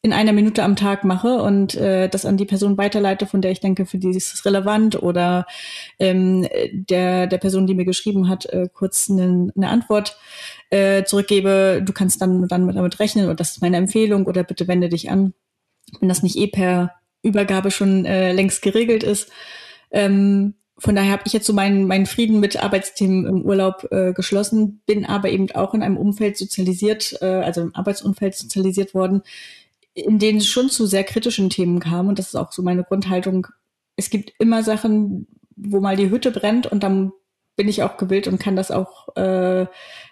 in 0.04 0.12
einer 0.12 0.32
Minute 0.32 0.64
am 0.64 0.74
Tag 0.74 1.04
mache 1.04 1.42
und 1.42 1.76
äh, 1.76 2.08
das 2.08 2.26
an 2.26 2.36
die 2.36 2.44
Person 2.44 2.76
weiterleite, 2.76 3.26
von 3.26 3.40
der 3.40 3.52
ich 3.52 3.60
denke, 3.60 3.86
für 3.86 3.98
die 3.98 4.10
ist 4.10 4.34
es 4.34 4.44
relevant 4.44 5.00
oder 5.00 5.46
ähm, 6.00 6.46
der, 6.72 7.28
der 7.28 7.38
Person, 7.38 7.68
die 7.68 7.74
mir 7.74 7.84
geschrieben 7.84 8.28
hat, 8.28 8.46
äh, 8.46 8.68
kurz 8.72 9.08
eine, 9.08 9.52
eine 9.56 9.68
Antwort 9.68 10.16
äh, 10.70 11.04
zurückgebe, 11.04 11.82
du 11.84 11.92
kannst 11.92 12.20
dann, 12.20 12.48
dann 12.48 12.66
damit 12.66 12.98
rechnen 12.98 13.28
und 13.28 13.38
das 13.38 13.52
ist 13.52 13.62
meine 13.62 13.76
Empfehlung 13.76 14.26
oder 14.26 14.42
bitte 14.42 14.66
wende 14.66 14.88
dich 14.88 15.08
an. 15.08 15.34
Wenn 16.00 16.08
das 16.08 16.24
nicht 16.24 16.36
eh 16.36 16.48
per 16.48 16.94
Übergabe 17.22 17.70
schon 17.70 18.04
äh, 18.04 18.32
längst 18.32 18.62
geregelt 18.62 19.02
ist. 19.02 19.30
Ähm, 19.90 20.54
von 20.78 20.96
daher 20.96 21.12
habe 21.12 21.22
ich 21.26 21.32
jetzt 21.32 21.46
so 21.46 21.52
meinen, 21.52 21.86
meinen 21.86 22.06
Frieden 22.06 22.40
mit 22.40 22.62
Arbeitsthemen 22.62 23.26
im 23.26 23.42
Urlaub 23.42 23.86
äh, 23.92 24.12
geschlossen, 24.12 24.82
bin 24.86 25.04
aber 25.04 25.30
eben 25.30 25.50
auch 25.52 25.74
in 25.74 25.82
einem 25.82 25.96
Umfeld 25.96 26.36
sozialisiert, 26.36 27.18
äh, 27.20 27.26
also 27.26 27.60
im 27.60 27.74
Arbeitsumfeld 27.74 28.34
sozialisiert 28.34 28.94
worden, 28.94 29.22
in 29.94 30.18
denen 30.18 30.38
es 30.38 30.48
schon 30.48 30.70
zu 30.70 30.86
sehr 30.86 31.04
kritischen 31.04 31.50
Themen 31.50 31.78
kam. 31.78 32.08
Und 32.08 32.18
das 32.18 32.28
ist 32.28 32.34
auch 32.34 32.52
so 32.52 32.62
meine 32.62 32.82
Grundhaltung. 32.82 33.46
Es 33.96 34.10
gibt 34.10 34.32
immer 34.38 34.62
Sachen, 34.64 35.28
wo 35.54 35.80
mal 35.80 35.96
die 35.96 36.10
Hütte 36.10 36.32
brennt 36.32 36.66
und 36.66 36.82
dann 36.82 37.12
bin 37.54 37.68
ich 37.68 37.82
auch 37.82 37.96
gewillt 37.96 38.26
und 38.26 38.40
kann 38.40 38.56
das 38.56 38.70
auch 38.70 39.14
äh, 39.14 39.66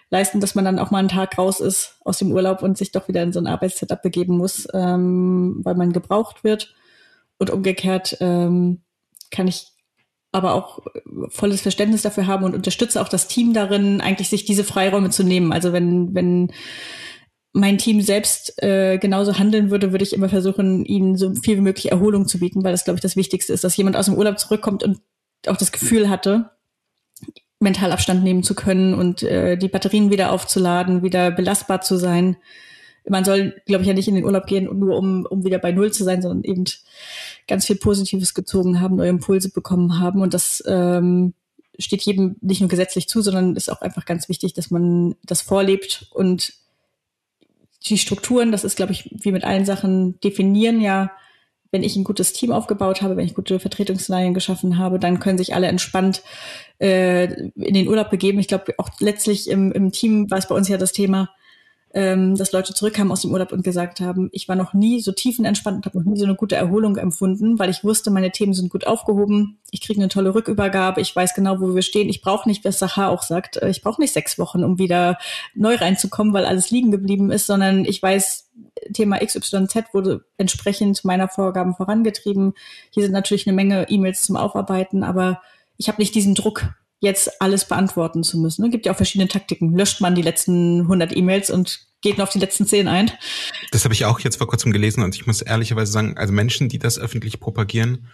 leisten, 0.09 0.39
dass 0.39 0.55
man 0.55 0.65
dann 0.65 0.79
auch 0.79 0.91
mal 0.91 0.99
einen 0.99 1.07
Tag 1.07 1.37
raus 1.37 1.59
ist 1.59 1.97
aus 2.05 2.19
dem 2.19 2.31
Urlaub 2.31 2.61
und 2.61 2.77
sich 2.77 2.91
doch 2.91 3.07
wieder 3.07 3.23
in 3.23 3.33
so 3.33 3.39
ein 3.39 3.47
Arbeitssetup 3.47 4.01
begeben 4.01 4.37
muss, 4.37 4.67
ähm, 4.73 5.59
weil 5.63 5.75
man 5.75 5.91
gebraucht 5.91 6.43
wird. 6.43 6.75
Und 7.41 7.49
umgekehrt 7.49 8.17
ähm, 8.19 8.83
kann 9.31 9.47
ich 9.47 9.65
aber 10.31 10.53
auch 10.53 10.77
volles 11.29 11.59
Verständnis 11.59 12.03
dafür 12.03 12.27
haben 12.27 12.45
und 12.45 12.53
unterstütze 12.53 13.01
auch 13.01 13.09
das 13.09 13.27
Team 13.27 13.55
darin, 13.55 13.99
eigentlich 13.99 14.29
sich 14.29 14.45
diese 14.45 14.63
Freiräume 14.63 15.09
zu 15.09 15.23
nehmen. 15.23 15.51
Also 15.51 15.73
wenn, 15.73 16.13
wenn 16.13 16.51
mein 17.51 17.79
Team 17.79 17.99
selbst 18.01 18.61
äh, 18.61 18.99
genauso 18.99 19.39
handeln 19.39 19.71
würde, 19.71 19.91
würde 19.91 20.03
ich 20.03 20.13
immer 20.13 20.29
versuchen, 20.29 20.85
ihnen 20.85 21.17
so 21.17 21.33
viel 21.33 21.57
wie 21.57 21.61
möglich 21.61 21.91
Erholung 21.91 22.27
zu 22.27 22.37
bieten, 22.37 22.63
weil 22.63 22.73
das, 22.73 22.83
glaube 22.83 22.97
ich, 22.97 23.01
das 23.01 23.15
Wichtigste 23.15 23.53
ist, 23.53 23.63
dass 23.63 23.75
jemand 23.75 23.97
aus 23.97 24.05
dem 24.05 24.13
Urlaub 24.13 24.37
zurückkommt 24.37 24.83
und 24.83 24.99
auch 25.47 25.57
das 25.57 25.71
Gefühl 25.71 26.11
hatte, 26.11 26.51
mental 27.59 27.91
Abstand 27.91 28.23
nehmen 28.23 28.43
zu 28.43 28.53
können 28.53 28.93
und 28.93 29.23
äh, 29.23 29.57
die 29.57 29.67
Batterien 29.67 30.11
wieder 30.11 30.31
aufzuladen, 30.31 31.01
wieder 31.01 31.31
belastbar 31.31 31.81
zu 31.81 31.97
sein 31.97 32.37
man 33.09 33.25
soll, 33.25 33.55
glaube 33.65 33.81
ich, 33.81 33.87
ja 33.87 33.93
nicht 33.93 34.07
in 34.07 34.15
den 34.15 34.25
Urlaub 34.25 34.45
gehen, 34.45 34.65
nur 34.77 34.97
um, 34.97 35.25
um 35.25 35.43
wieder 35.43 35.59
bei 35.59 35.71
Null 35.71 35.91
zu 35.91 36.03
sein, 36.03 36.21
sondern 36.21 36.43
eben 36.43 36.65
ganz 37.47 37.65
viel 37.65 37.75
Positives 37.75 38.33
gezogen 38.33 38.79
haben, 38.79 38.95
neue 38.95 39.09
Impulse 39.09 39.49
bekommen 39.49 39.99
haben. 39.99 40.21
Und 40.21 40.33
das 40.33 40.63
ähm, 40.67 41.33
steht 41.79 42.03
jedem 42.03 42.35
nicht 42.41 42.61
nur 42.61 42.69
gesetzlich 42.69 43.07
zu, 43.07 43.21
sondern 43.21 43.55
ist 43.55 43.71
auch 43.71 43.81
einfach 43.81 44.05
ganz 44.05 44.29
wichtig, 44.29 44.53
dass 44.53 44.71
man 44.71 45.15
das 45.23 45.41
vorlebt 45.41 46.07
und 46.11 46.53
die 47.83 47.97
Strukturen, 47.97 48.51
das 48.51 48.63
ist, 48.63 48.75
glaube 48.75 48.91
ich, 48.91 49.09
wie 49.11 49.31
mit 49.31 49.43
allen 49.43 49.65
Sachen, 49.65 50.19
definieren 50.19 50.81
ja, 50.81 51.11
wenn 51.71 51.83
ich 51.83 51.95
ein 51.95 52.03
gutes 52.03 52.33
Team 52.33 52.51
aufgebaut 52.51 53.01
habe, 53.01 53.15
wenn 53.15 53.25
ich 53.25 53.33
gute 53.33 53.59
Vertretungslinien 53.59 54.33
geschaffen 54.33 54.77
habe, 54.77 54.99
dann 54.99 55.19
können 55.19 55.37
sich 55.37 55.55
alle 55.55 55.67
entspannt 55.67 56.21
äh, 56.79 57.23
in 57.55 57.73
den 57.73 57.87
Urlaub 57.87 58.09
begeben. 58.09 58.39
Ich 58.39 58.49
glaube, 58.49 58.73
auch 58.77 58.89
letztlich 58.99 59.49
im, 59.49 59.71
im 59.71 59.91
Team 59.91 60.29
war 60.29 60.37
es 60.37 60.47
bei 60.47 60.55
uns 60.55 60.67
ja 60.67 60.77
das 60.77 60.91
Thema, 60.91 61.29
ähm, 61.93 62.35
dass 62.35 62.51
Leute 62.51 62.73
zurückkamen 62.73 63.11
aus 63.11 63.21
dem 63.21 63.31
Urlaub 63.31 63.51
und 63.51 63.63
gesagt 63.63 63.99
haben, 63.99 64.29
ich 64.31 64.47
war 64.47 64.55
noch 64.55 64.73
nie 64.73 65.01
so 65.01 65.11
tiefenentspannt 65.11 65.77
und 65.77 65.85
habe 65.85 65.99
noch 65.99 66.05
nie 66.05 66.17
so 66.17 66.25
eine 66.25 66.35
gute 66.35 66.55
Erholung 66.55 66.97
empfunden, 66.97 67.59
weil 67.59 67.69
ich 67.69 67.83
wusste, 67.83 68.11
meine 68.11 68.31
Themen 68.31 68.53
sind 68.53 68.69
gut 68.69 68.87
aufgehoben, 68.87 69.59
ich 69.71 69.81
kriege 69.81 69.99
eine 69.99 70.09
tolle 70.09 70.33
Rückübergabe, 70.33 71.01
ich 71.01 71.15
weiß 71.15 71.33
genau, 71.33 71.59
wo 71.59 71.75
wir 71.75 71.81
stehen. 71.81 72.09
Ich 72.09 72.21
brauche 72.21 72.47
nicht, 72.47 72.63
was 72.63 72.79
Sahar 72.79 73.09
auch 73.09 73.23
sagt, 73.23 73.57
äh, 73.57 73.69
ich 73.69 73.81
brauche 73.81 73.99
nicht 73.99 74.13
sechs 74.13 74.39
Wochen, 74.39 74.63
um 74.63 74.79
wieder 74.79 75.17
neu 75.53 75.75
reinzukommen, 75.75 76.33
weil 76.33 76.45
alles 76.45 76.71
liegen 76.71 76.91
geblieben 76.91 77.31
ist, 77.31 77.45
sondern 77.45 77.83
ich 77.85 78.01
weiß, 78.01 78.49
Thema 78.93 79.19
XYZ 79.19 79.93
wurde 79.93 80.25
entsprechend 80.37 81.03
meiner 81.03 81.27
Vorgaben 81.27 81.75
vorangetrieben. 81.75 82.53
Hier 82.91 83.03
sind 83.03 83.11
natürlich 83.11 83.47
eine 83.47 83.55
Menge 83.55 83.89
E-Mails 83.89 84.23
zum 84.23 84.37
Aufarbeiten, 84.37 85.03
aber 85.03 85.41
ich 85.77 85.87
habe 85.87 86.01
nicht 86.01 86.15
diesen 86.15 86.35
Druck, 86.35 86.73
jetzt 87.01 87.41
alles 87.41 87.65
beantworten 87.65 88.23
zu 88.23 88.39
müssen. 88.39 88.61
Es 88.61 88.65
ne? 88.65 88.69
gibt 88.69 88.85
ja 88.85 88.93
auch 88.93 88.97
verschiedene 88.97 89.27
Taktiken. 89.27 89.75
Löscht 89.75 89.99
man 89.99 90.15
die 90.15 90.21
letzten 90.21 90.81
100 90.81 91.15
E-Mails 91.15 91.49
und 91.49 91.81
geht 92.01 92.17
nur 92.17 92.23
auf 92.25 92.31
die 92.31 92.39
letzten 92.39 92.65
10 92.65 92.87
ein? 92.87 93.11
Das 93.71 93.83
habe 93.83 93.93
ich 93.93 94.05
auch 94.05 94.19
jetzt 94.19 94.37
vor 94.37 94.47
kurzem 94.47 94.71
gelesen 94.71 95.03
und 95.03 95.15
ich 95.15 95.27
muss 95.27 95.41
ehrlicherweise 95.41 95.91
sagen, 95.91 96.17
also 96.17 96.31
Menschen, 96.31 96.69
die 96.69 96.79
das 96.79 96.99
öffentlich 96.99 97.39
propagieren, 97.39 98.07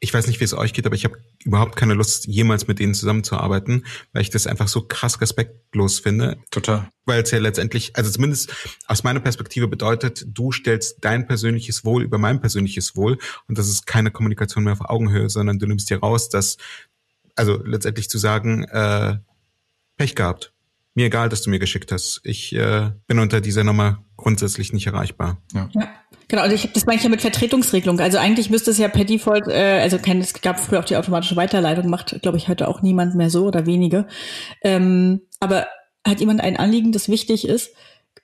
ich 0.00 0.14
weiß 0.14 0.28
nicht, 0.28 0.38
wie 0.38 0.44
es 0.44 0.54
euch 0.54 0.72
geht, 0.72 0.86
aber 0.86 0.94
ich 0.94 1.04
habe 1.04 1.18
überhaupt 1.44 1.74
keine 1.74 1.94
Lust, 1.94 2.26
jemals 2.26 2.68
mit 2.68 2.78
denen 2.78 2.94
zusammenzuarbeiten, 2.94 3.84
weil 4.12 4.22
ich 4.22 4.30
das 4.30 4.46
einfach 4.46 4.68
so 4.68 4.82
krass 4.82 5.20
respektlos 5.20 5.98
finde. 5.98 6.38
Total. 6.50 6.88
Weil 7.04 7.22
es 7.22 7.32
ja 7.32 7.38
letztendlich, 7.38 7.96
also 7.96 8.08
zumindest 8.08 8.54
aus 8.86 9.02
meiner 9.02 9.18
Perspektive 9.18 9.66
bedeutet, 9.66 10.24
du 10.28 10.52
stellst 10.52 10.98
dein 11.00 11.26
persönliches 11.26 11.84
Wohl 11.84 12.04
über 12.04 12.18
mein 12.18 12.40
persönliches 12.40 12.94
Wohl 12.94 13.18
und 13.48 13.58
das 13.58 13.68
ist 13.68 13.86
keine 13.86 14.12
Kommunikation 14.12 14.62
mehr 14.64 14.74
auf 14.74 14.88
Augenhöhe, 14.88 15.28
sondern 15.28 15.58
du 15.58 15.66
nimmst 15.66 15.90
dir 15.90 15.98
raus, 15.98 16.28
dass 16.28 16.58
also 17.38 17.62
letztendlich 17.64 18.08
zu 18.08 18.18
sagen, 18.18 18.64
äh, 18.64 19.18
Pech 19.96 20.14
gehabt. 20.14 20.52
Mir 20.94 21.06
egal, 21.06 21.28
dass 21.28 21.42
du 21.42 21.50
mir 21.50 21.58
geschickt 21.58 21.92
hast. 21.92 22.20
Ich 22.24 22.54
äh, 22.54 22.90
bin 23.06 23.18
unter 23.18 23.40
dieser 23.40 23.64
Nummer 23.64 24.04
grundsätzlich 24.16 24.72
nicht 24.72 24.86
erreichbar. 24.86 25.38
Ja. 25.54 25.68
ja. 25.72 25.88
Genau, 26.28 26.42
also 26.42 26.54
ich 26.54 26.72
das 26.72 26.84
meine 26.84 26.98
ich 26.98 27.04
ja 27.04 27.08
mit 27.08 27.22
Vertretungsregelung. 27.22 28.00
Also 28.00 28.18
eigentlich 28.18 28.50
müsste 28.50 28.70
es 28.70 28.78
ja 28.78 28.88
per 28.88 29.04
Default, 29.04 29.48
äh, 29.48 29.80
also 29.80 29.98
kein, 29.98 30.20
es 30.20 30.34
gab 30.34 30.60
früher 30.60 30.80
auch 30.80 30.84
die 30.84 30.96
automatische 30.96 31.36
Weiterleitung, 31.36 31.88
macht, 31.88 32.20
glaube 32.20 32.36
ich, 32.36 32.48
heute 32.48 32.68
auch 32.68 32.82
niemand 32.82 33.14
mehr 33.14 33.30
so 33.30 33.46
oder 33.46 33.64
wenige. 33.64 34.06
Ähm, 34.62 35.22
aber 35.40 35.68
hat 36.06 36.20
jemand 36.20 36.40
ein 36.40 36.56
Anliegen, 36.56 36.92
das 36.92 37.08
wichtig 37.08 37.48
ist, 37.48 37.70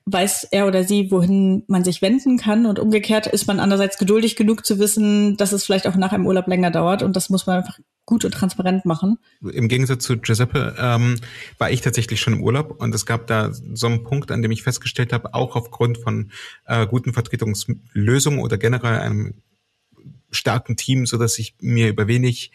weiß 0.07 0.49
er 0.51 0.67
oder 0.67 0.85
sie, 0.85 1.11
wohin 1.11 1.65
man 1.67 1.85
sich 1.85 2.03
wenden 2.03 2.37
kann. 2.37 2.67
Und 2.67 2.79
umgekehrt 2.79 3.27
ist 3.27 3.47
man 3.47 3.61
andererseits 3.61 3.99
geduldig 3.99 4.37
genug 4.37 4.67
zu 4.67 4.79
wissen, 4.79 5.37
dass 5.37 5.53
es 5.53 5.65
vielleicht 5.65 5.87
auch 5.87 5.97
nach 5.97 6.13
einem 6.13 6.27
Urlaub 6.27 6.47
länger 6.47 6.71
dauert. 6.71 7.03
Und 7.03 7.17
das 7.17 7.31
muss 7.31 7.47
man 7.47 7.59
einfach 7.59 7.79
gut 8.07 8.25
und 8.25 8.33
transparent 8.33 8.85
machen. 8.85 9.19
Im 9.41 9.69
Gegensatz 9.69 10.05
zu 10.05 10.19
Giuseppe 10.19 10.75
ähm, 10.79 11.17
war 11.59 11.71
ich 11.71 11.81
tatsächlich 11.81 12.21
schon 12.21 12.35
im 12.35 12.43
Urlaub 12.43 12.81
und 12.81 12.95
es 12.95 13.07
gab 13.07 13.27
da 13.27 13.51
so 13.53 13.87
einen 13.87 14.05
Punkt, 14.05 14.31
an 14.31 14.43
dem 14.43 14.51
ich 14.51 14.63
festgestellt 14.63 15.13
habe, 15.13 15.35
auch 15.35 15.57
aufgrund 15.57 15.99
von 15.99 16.31
äh, 16.67 16.87
guten 16.87 17.13
Vertretungslösungen 17.13 18.41
oder 18.41 18.59
generell 18.59 18.99
einem 18.99 19.35
starken 20.31 20.77
Team, 20.77 21.07
so 21.07 21.17
dass 21.17 21.39
ich 21.39 21.55
mir 21.61 21.89
über 21.89 22.07
wenig 22.07 22.53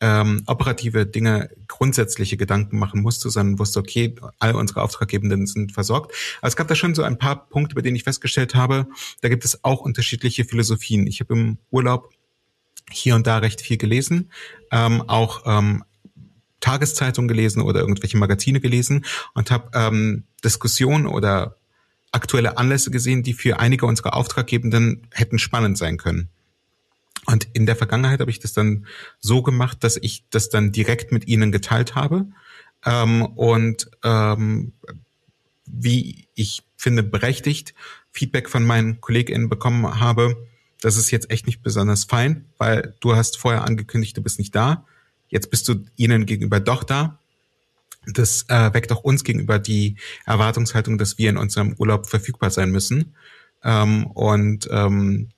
ähm, 0.00 0.42
operative 0.46 1.06
Dinge 1.06 1.48
grundsätzliche 1.68 2.36
Gedanken 2.36 2.78
machen 2.78 3.02
musste, 3.02 3.30
sondern 3.30 3.60
wusste, 3.60 3.78
okay, 3.78 4.14
all 4.40 4.56
unsere 4.56 4.82
Auftraggebenden 4.82 5.46
sind 5.46 5.72
versorgt. 5.72 6.12
Aber 6.40 6.48
es 6.48 6.56
gab 6.56 6.66
da 6.66 6.74
schon 6.74 6.96
so 6.96 7.04
ein 7.04 7.18
paar 7.18 7.48
Punkte, 7.48 7.76
bei 7.76 7.82
denen 7.82 7.96
ich 7.96 8.02
festgestellt 8.02 8.56
habe, 8.56 8.88
da 9.20 9.28
gibt 9.28 9.44
es 9.44 9.62
auch 9.62 9.80
unterschiedliche 9.80 10.44
Philosophien. 10.44 11.06
Ich 11.06 11.20
habe 11.20 11.34
im 11.34 11.58
Urlaub 11.70 12.10
hier 12.90 13.14
und 13.14 13.26
da 13.26 13.38
recht 13.38 13.60
viel 13.60 13.76
gelesen, 13.76 14.30
ähm, 14.70 15.02
auch 15.08 15.42
ähm, 15.46 15.84
Tageszeitungen 16.60 17.28
gelesen 17.28 17.62
oder 17.62 17.80
irgendwelche 17.80 18.16
Magazine 18.16 18.60
gelesen 18.60 19.04
und 19.34 19.50
habe 19.50 19.70
ähm, 19.74 20.24
Diskussionen 20.44 21.06
oder 21.06 21.56
aktuelle 22.12 22.58
Anlässe 22.58 22.90
gesehen, 22.90 23.22
die 23.22 23.32
für 23.32 23.58
einige 23.58 23.86
unserer 23.86 24.14
Auftraggebenden 24.14 25.06
hätten 25.10 25.38
spannend 25.38 25.78
sein 25.78 25.96
können. 25.96 26.28
Und 27.26 27.48
in 27.52 27.66
der 27.66 27.76
Vergangenheit 27.76 28.20
habe 28.20 28.30
ich 28.30 28.40
das 28.40 28.52
dann 28.52 28.86
so 29.20 29.42
gemacht, 29.42 29.84
dass 29.84 29.96
ich 29.96 30.24
das 30.30 30.48
dann 30.48 30.72
direkt 30.72 31.12
mit 31.12 31.26
ihnen 31.28 31.52
geteilt 31.52 31.94
habe 31.94 32.26
ähm, 32.84 33.22
und 33.22 33.90
ähm, 34.02 34.72
wie 35.66 36.26
ich 36.34 36.62
finde 36.76 37.02
berechtigt 37.02 37.74
Feedback 38.10 38.50
von 38.50 38.64
meinen 38.64 39.00
KollegInnen 39.00 39.48
bekommen 39.48 40.00
habe, 40.00 40.36
das 40.82 40.96
ist 40.96 41.12
jetzt 41.12 41.30
echt 41.30 41.46
nicht 41.46 41.62
besonders 41.62 42.04
fein, 42.04 42.44
weil 42.58 42.94
du 43.00 43.14
hast 43.14 43.38
vorher 43.38 43.64
angekündigt, 43.64 44.16
du 44.16 44.22
bist 44.22 44.38
nicht 44.38 44.54
da. 44.54 44.84
Jetzt 45.28 45.48
bist 45.48 45.68
du 45.68 45.84
ihnen 45.96 46.26
gegenüber 46.26 46.58
doch 46.58 46.82
da. 46.82 47.20
Das 48.12 48.46
äh, 48.48 48.74
weckt 48.74 48.90
auch 48.90 49.04
uns 49.04 49.22
gegenüber 49.22 49.60
die 49.60 49.96
Erwartungshaltung, 50.26 50.98
dass 50.98 51.18
wir 51.18 51.30
in 51.30 51.36
unserem 51.36 51.74
Urlaub 51.78 52.08
verfügbar 52.08 52.50
sein 52.50 52.72
müssen. 52.72 53.14
Ähm, 53.62 54.06
und 54.08 54.68
ähm, 54.72 55.28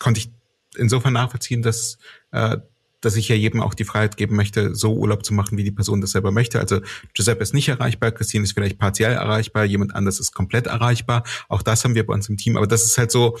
konnte 0.00 0.18
ich 0.18 0.30
insofern 0.76 1.12
nachvollziehen, 1.12 1.62
dass 1.62 1.98
äh, 2.32 2.58
dass 3.02 3.14
ich 3.14 3.28
ja 3.28 3.36
jedem 3.36 3.60
auch 3.60 3.74
die 3.74 3.84
Freiheit 3.84 4.16
geben 4.16 4.34
möchte, 4.34 4.74
so 4.74 4.92
Urlaub 4.94 5.24
zu 5.24 5.32
machen, 5.32 5.56
wie 5.56 5.62
die 5.62 5.70
Person 5.70 6.00
das 6.00 6.10
selber 6.10 6.32
möchte. 6.32 6.58
Also 6.58 6.80
Giuseppe 7.14 7.42
ist 7.42 7.54
nicht 7.54 7.68
erreichbar, 7.68 8.10
Christine 8.10 8.42
ist 8.42 8.52
vielleicht 8.52 8.78
partiell 8.78 9.12
erreichbar, 9.12 9.64
jemand 9.64 9.94
anders 9.94 10.18
ist 10.18 10.34
komplett 10.34 10.66
erreichbar. 10.66 11.22
Auch 11.48 11.62
das 11.62 11.84
haben 11.84 11.94
wir 11.94 12.04
bei 12.04 12.14
uns 12.14 12.28
im 12.28 12.36
Team. 12.36 12.56
Aber 12.56 12.66
das 12.66 12.84
ist 12.84 12.98
halt 12.98 13.12
so, 13.12 13.38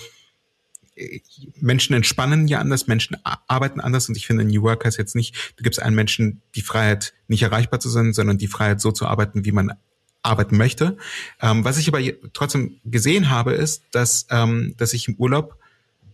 Menschen 1.60 1.94
entspannen 1.94 2.48
ja 2.48 2.58
anders, 2.58 2.86
Menschen 2.86 3.16
arbeiten 3.22 3.80
anders 3.80 4.08
und 4.08 4.16
ich 4.16 4.26
finde 4.26 4.44
New 4.44 4.62
Work 4.62 4.84
heißt 4.84 4.98
jetzt 4.98 5.14
nicht, 5.14 5.54
du 5.56 5.62
gibst 5.62 5.80
einem 5.80 5.96
Menschen 5.96 6.42
die 6.54 6.62
Freiheit, 6.62 7.14
nicht 7.28 7.42
erreichbar 7.42 7.80
zu 7.80 7.88
sein, 7.88 8.12
sondern 8.12 8.38
die 8.38 8.46
Freiheit, 8.46 8.80
so 8.80 8.92
zu 8.92 9.06
arbeiten, 9.06 9.44
wie 9.44 9.52
man 9.52 9.74
arbeiten 10.22 10.56
möchte. 10.56 10.96
Ähm, 11.40 11.64
was 11.64 11.78
ich 11.78 11.88
aber 11.88 12.00
trotzdem 12.32 12.80
gesehen 12.84 13.30
habe, 13.30 13.52
ist, 13.52 13.84
dass, 13.92 14.26
ähm, 14.30 14.74
dass 14.76 14.92
ich 14.92 15.08
im 15.08 15.14
Urlaub 15.16 15.56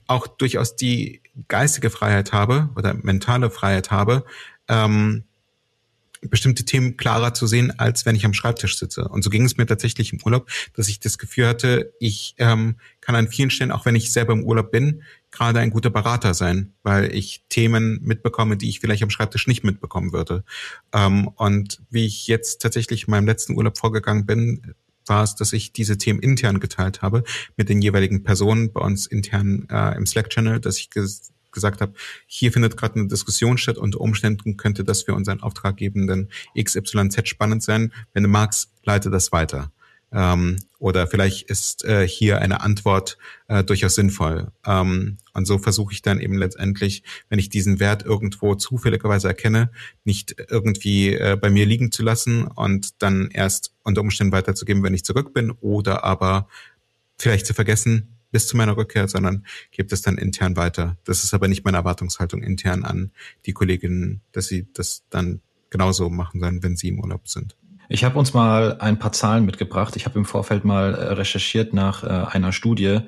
auch 0.06 0.26
durchaus 0.26 0.76
die 0.76 1.22
geistige 1.48 1.90
Freiheit 1.90 2.32
habe 2.32 2.68
oder 2.76 2.94
mentale 2.94 3.50
Freiheit 3.50 3.90
habe, 3.90 4.24
ähm, 4.68 5.24
bestimmte 6.28 6.64
Themen 6.64 6.96
klarer 6.96 7.34
zu 7.34 7.46
sehen, 7.46 7.78
als 7.78 8.06
wenn 8.06 8.14
ich 8.14 8.24
am 8.24 8.34
Schreibtisch 8.34 8.78
sitze. 8.78 9.08
Und 9.08 9.22
so 9.22 9.30
ging 9.30 9.44
es 9.44 9.56
mir 9.56 9.66
tatsächlich 9.66 10.12
im 10.12 10.20
Urlaub, 10.24 10.48
dass 10.74 10.88
ich 10.88 11.00
das 11.00 11.18
Gefühl 11.18 11.46
hatte, 11.46 11.92
ich 11.98 12.34
ähm, 12.38 12.76
kann 13.00 13.14
an 13.14 13.28
vielen 13.28 13.50
Stellen, 13.50 13.72
auch 13.72 13.84
wenn 13.86 13.96
ich 13.96 14.12
selber 14.12 14.32
im 14.32 14.44
Urlaub 14.44 14.70
bin, 14.70 15.02
gerade 15.30 15.60
ein 15.60 15.70
guter 15.70 15.90
Berater 15.90 16.34
sein, 16.34 16.74
weil 16.82 17.12
ich 17.14 17.44
Themen 17.48 18.00
mitbekomme, 18.02 18.56
die 18.56 18.68
ich 18.68 18.80
vielleicht 18.80 19.02
am 19.02 19.10
Schreibtisch 19.10 19.46
nicht 19.46 19.64
mitbekommen 19.64 20.12
würde. 20.12 20.44
Ähm, 20.92 21.28
und 21.28 21.82
wie 21.90 22.06
ich 22.06 22.26
jetzt 22.28 22.62
tatsächlich 22.62 23.08
in 23.08 23.10
meinem 23.10 23.26
letzten 23.26 23.56
Urlaub 23.56 23.78
vorgegangen 23.78 24.26
bin, 24.26 24.74
war 25.06 25.24
es, 25.24 25.34
dass 25.34 25.52
ich 25.52 25.72
diese 25.72 25.98
Themen 25.98 26.20
intern 26.20 26.60
geteilt 26.60 27.02
habe 27.02 27.24
mit 27.56 27.68
den 27.68 27.82
jeweiligen 27.82 28.22
Personen 28.22 28.72
bei 28.72 28.80
uns 28.80 29.06
intern 29.06 29.66
äh, 29.70 29.96
im 29.96 30.06
Slack-Channel, 30.06 30.60
dass 30.60 30.78
ich 30.78 30.90
gesagt 31.52 31.80
habe, 31.80 31.92
hier 32.26 32.52
findet 32.52 32.76
gerade 32.76 32.96
eine 32.96 33.08
Diskussion 33.08 33.58
statt, 33.58 33.78
unter 33.78 34.00
Umständen 34.00 34.56
könnte 34.56 34.84
das 34.84 35.02
für 35.02 35.14
unseren 35.14 35.40
Auftraggebenden 35.40 36.30
XYZ 36.60 37.28
spannend 37.28 37.62
sein. 37.62 37.92
Wenn 38.12 38.22
du 38.24 38.28
magst, 38.28 38.70
leite 38.84 39.10
das 39.10 39.32
weiter. 39.32 39.70
Ähm, 40.12 40.58
oder 40.78 41.06
vielleicht 41.06 41.48
ist 41.48 41.84
äh, 41.84 42.06
hier 42.06 42.40
eine 42.40 42.60
Antwort 42.60 43.16
äh, 43.48 43.64
durchaus 43.64 43.94
sinnvoll. 43.94 44.48
Ähm, 44.66 45.16
und 45.32 45.46
so 45.46 45.58
versuche 45.58 45.94
ich 45.94 46.02
dann 46.02 46.20
eben 46.20 46.36
letztendlich, 46.36 47.02
wenn 47.30 47.38
ich 47.38 47.48
diesen 47.48 47.80
Wert 47.80 48.04
irgendwo 48.04 48.54
zufälligerweise 48.54 49.28
erkenne, 49.28 49.70
nicht 50.04 50.36
irgendwie 50.50 51.14
äh, 51.14 51.36
bei 51.40 51.48
mir 51.48 51.64
liegen 51.64 51.92
zu 51.92 52.02
lassen 52.02 52.46
und 52.46 53.02
dann 53.02 53.30
erst 53.32 53.72
unter 53.84 54.02
Umständen 54.02 54.32
weiterzugeben, 54.32 54.82
wenn 54.82 54.94
ich 54.94 55.04
zurück 55.04 55.32
bin, 55.32 55.50
oder 55.50 56.04
aber 56.04 56.46
vielleicht 57.18 57.46
zu 57.46 57.54
vergessen, 57.54 58.11
bis 58.32 58.48
zu 58.48 58.56
meiner 58.56 58.76
Rückkehr, 58.76 59.06
sondern 59.06 59.44
gebe 59.70 59.94
es 59.94 60.02
dann 60.02 60.18
intern 60.18 60.56
weiter. 60.56 60.96
Das 61.04 61.22
ist 61.22 61.34
aber 61.34 61.46
nicht 61.46 61.64
meine 61.64 61.76
Erwartungshaltung 61.76 62.42
intern 62.42 62.84
an 62.84 63.12
die 63.46 63.52
Kolleginnen, 63.52 64.22
dass 64.32 64.48
sie 64.48 64.66
das 64.72 65.04
dann 65.10 65.40
genauso 65.70 66.10
machen 66.10 66.40
sollen, 66.40 66.62
wenn 66.62 66.76
sie 66.76 66.88
im 66.88 66.98
Urlaub 66.98 67.28
sind. 67.28 67.56
Ich 67.88 68.04
habe 68.04 68.18
uns 68.18 68.32
mal 68.32 68.78
ein 68.78 68.98
paar 68.98 69.12
Zahlen 69.12 69.44
mitgebracht. 69.44 69.96
Ich 69.96 70.06
habe 70.06 70.18
im 70.18 70.24
Vorfeld 70.24 70.64
mal 70.64 70.94
äh, 70.94 71.12
recherchiert 71.12 71.74
nach 71.74 72.02
äh, 72.02 72.06
einer 72.06 72.52
Studie 72.52 73.00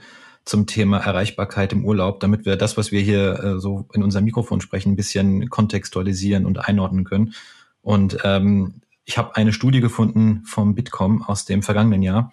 zum 0.45 0.67
Thema 0.67 0.99
Erreichbarkeit 0.99 1.73
im 1.73 1.87
Urlaub, 1.87 2.21
damit 2.21 2.45
wir 2.45 2.57
das, 2.57 2.77
was 2.77 2.93
wir 2.93 3.01
hier 3.01 3.43
äh, 3.43 3.61
so 3.61 3.89
in 3.95 4.03
unserem 4.03 4.27
Mikrofon 4.27 4.61
sprechen, 4.61 4.93
ein 4.93 4.97
bisschen 4.97 5.49
kontextualisieren 5.49 6.45
und 6.45 6.59
einordnen 6.59 7.05
können. 7.05 7.35
Und 7.81 8.19
ähm, 8.25 8.83
ich 9.07 9.17
habe 9.19 9.37
eine 9.37 9.53
Studie 9.53 9.81
gefunden 9.81 10.43
vom 10.45 10.75
Bitkom 10.75 11.23
aus 11.23 11.45
dem 11.45 11.63
vergangenen 11.63 12.03
Jahr. 12.03 12.31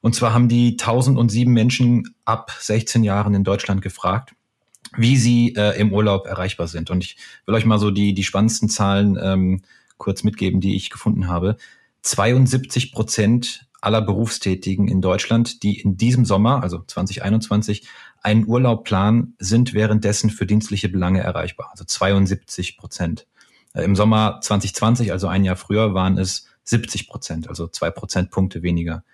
Und 0.00 0.14
zwar 0.14 0.32
haben 0.32 0.48
die 0.48 0.72
1007 0.72 1.52
Menschen 1.52 2.14
ab 2.24 2.56
16 2.58 3.04
Jahren 3.04 3.34
in 3.34 3.44
Deutschland 3.44 3.82
gefragt, 3.82 4.34
wie 4.96 5.16
sie 5.16 5.54
äh, 5.56 5.78
im 5.78 5.92
Urlaub 5.92 6.26
erreichbar 6.26 6.68
sind. 6.68 6.90
Und 6.90 7.04
ich 7.04 7.16
will 7.46 7.54
euch 7.54 7.66
mal 7.66 7.78
so 7.78 7.90
die, 7.90 8.14
die 8.14 8.24
spannendsten 8.24 8.68
Zahlen 8.68 9.18
ähm, 9.20 9.62
kurz 9.98 10.24
mitgeben, 10.24 10.60
die 10.60 10.76
ich 10.76 10.90
gefunden 10.90 11.28
habe. 11.28 11.56
72 12.02 12.92
Prozent 12.92 13.66
aller 13.80 14.02
Berufstätigen 14.02 14.88
in 14.88 15.00
Deutschland, 15.00 15.62
die 15.62 15.80
in 15.80 15.96
diesem 15.96 16.24
Sommer, 16.24 16.62
also 16.62 16.82
2021, 16.86 17.86
einen 18.22 18.46
Urlaub 18.46 18.84
planen, 18.84 19.34
sind 19.38 19.72
währenddessen 19.72 20.30
für 20.30 20.46
dienstliche 20.46 20.88
Belange 20.88 21.20
erreichbar. 21.20 21.68
Also 21.70 21.84
72 21.84 22.76
Prozent. 22.76 23.26
Äh, 23.74 23.84
Im 23.84 23.96
Sommer 23.96 24.40
2020, 24.40 25.12
also 25.12 25.28
ein 25.28 25.44
Jahr 25.44 25.56
früher, 25.56 25.94
waren 25.94 26.18
es 26.18 26.46
70 26.64 27.08
Prozent, 27.08 27.48
also 27.48 27.68
zwei 27.68 27.90
Prozentpunkte 27.90 28.62
weniger. 28.62 29.04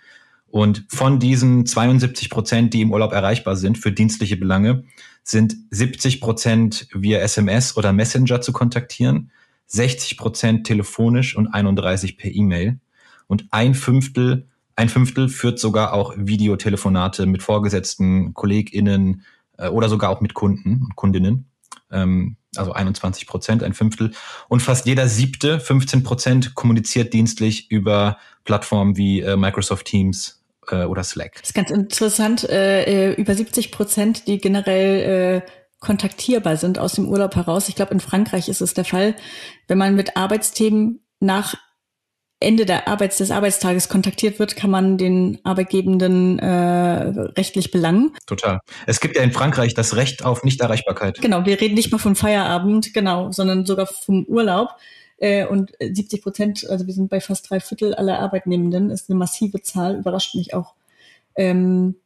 Und 0.48 0.86
von 0.88 1.18
diesen 1.18 1.66
72 1.66 2.30
Prozent, 2.30 2.72
die 2.72 2.80
im 2.80 2.92
Urlaub 2.92 3.12
erreichbar 3.12 3.56
sind 3.56 3.78
für 3.78 3.92
dienstliche 3.92 4.36
Belange, 4.36 4.84
sind 5.22 5.56
70 5.70 6.20
Prozent 6.20 6.88
via 6.92 7.18
SMS 7.18 7.76
oder 7.76 7.92
Messenger 7.92 8.40
zu 8.40 8.52
kontaktieren, 8.52 9.32
60 9.66 10.16
Prozent 10.16 10.66
telefonisch 10.66 11.36
und 11.36 11.48
31 11.48 12.16
per 12.16 12.32
E-Mail. 12.32 12.78
Und 13.26 13.46
ein 13.50 13.74
Fünftel, 13.74 14.46
ein 14.76 14.88
Fünftel 14.88 15.28
führt 15.28 15.58
sogar 15.58 15.92
auch 15.92 16.14
Videotelefonate 16.16 17.26
mit 17.26 17.42
Vorgesetzten, 17.42 18.34
KollegInnen 18.34 19.22
äh, 19.58 19.68
oder 19.68 19.88
sogar 19.88 20.10
auch 20.10 20.20
mit 20.20 20.34
Kunden 20.34 20.82
und 20.84 20.94
Kundinnen. 20.94 21.46
Ähm, 21.90 22.36
also 22.58 22.72
21 22.72 23.26
Prozent, 23.26 23.62
ein 23.62 23.74
Fünftel. 23.74 24.12
Und 24.48 24.60
fast 24.60 24.86
jeder 24.86 25.08
siebte, 25.08 25.60
15 25.60 26.02
Prozent, 26.02 26.54
kommuniziert 26.54 27.12
dienstlich 27.12 27.70
über 27.70 28.18
Plattformen 28.44 28.96
wie 28.96 29.20
äh, 29.20 29.36
Microsoft 29.36 29.86
Teams 29.86 30.42
äh, 30.68 30.84
oder 30.84 31.04
Slack. 31.04 31.34
Das 31.40 31.50
ist 31.50 31.54
ganz 31.54 31.70
interessant. 31.70 32.44
Äh, 32.48 33.10
äh 33.10 33.14
über 33.14 33.34
70 33.34 33.72
Prozent, 33.72 34.26
die 34.26 34.38
generell 34.38 35.42
äh, 35.42 35.50
kontaktierbar 35.80 36.56
sind 36.56 36.78
aus 36.78 36.94
dem 36.94 37.08
Urlaub 37.08 37.36
heraus. 37.36 37.68
Ich 37.68 37.76
glaube, 37.76 37.92
in 37.92 38.00
Frankreich 38.00 38.48
ist 38.48 38.60
es 38.60 38.74
der 38.74 38.84
Fall, 38.84 39.14
wenn 39.68 39.78
man 39.78 39.94
mit 39.94 40.16
Arbeitsthemen 40.16 41.00
nach 41.20 41.54
Ende 42.38 42.66
der 42.66 42.86
Arbeits 42.86 43.16
des 43.16 43.30
Arbeitstages 43.30 43.88
kontaktiert 43.88 44.38
wird, 44.38 44.56
kann 44.56 44.70
man 44.70 44.98
den 44.98 45.38
Arbeitgebenden 45.42 46.38
äh, 46.38 46.46
rechtlich 47.36 47.70
belangen. 47.70 48.14
Total. 48.26 48.60
Es 48.86 49.00
gibt 49.00 49.16
ja 49.16 49.22
in 49.22 49.32
Frankreich 49.32 49.72
das 49.72 49.96
Recht 49.96 50.24
auf 50.24 50.44
Nichterreichbarkeit. 50.44 51.20
Genau, 51.22 51.46
wir 51.46 51.60
reden 51.60 51.74
nicht 51.74 51.92
mal 51.92 51.98
vom 51.98 52.14
Feierabend, 52.14 52.92
genau, 52.92 53.32
sondern 53.32 53.64
sogar 53.64 53.86
vom 53.86 54.24
Urlaub. 54.24 54.70
Äh, 55.18 55.46
und 55.46 55.72
70 55.80 56.22
Prozent, 56.22 56.68
also 56.68 56.86
wir 56.86 56.92
sind 56.92 57.08
bei 57.08 57.20
fast 57.20 57.48
drei 57.48 57.60
Viertel 57.60 57.94
aller 57.94 58.18
Arbeitnehmenden, 58.18 58.90
ist 58.90 59.08
eine 59.08 59.18
massive 59.18 59.62
Zahl, 59.62 59.96
überrascht 59.96 60.34
mich 60.34 60.52
auch. 60.52 60.74
Ähm, 61.36 61.96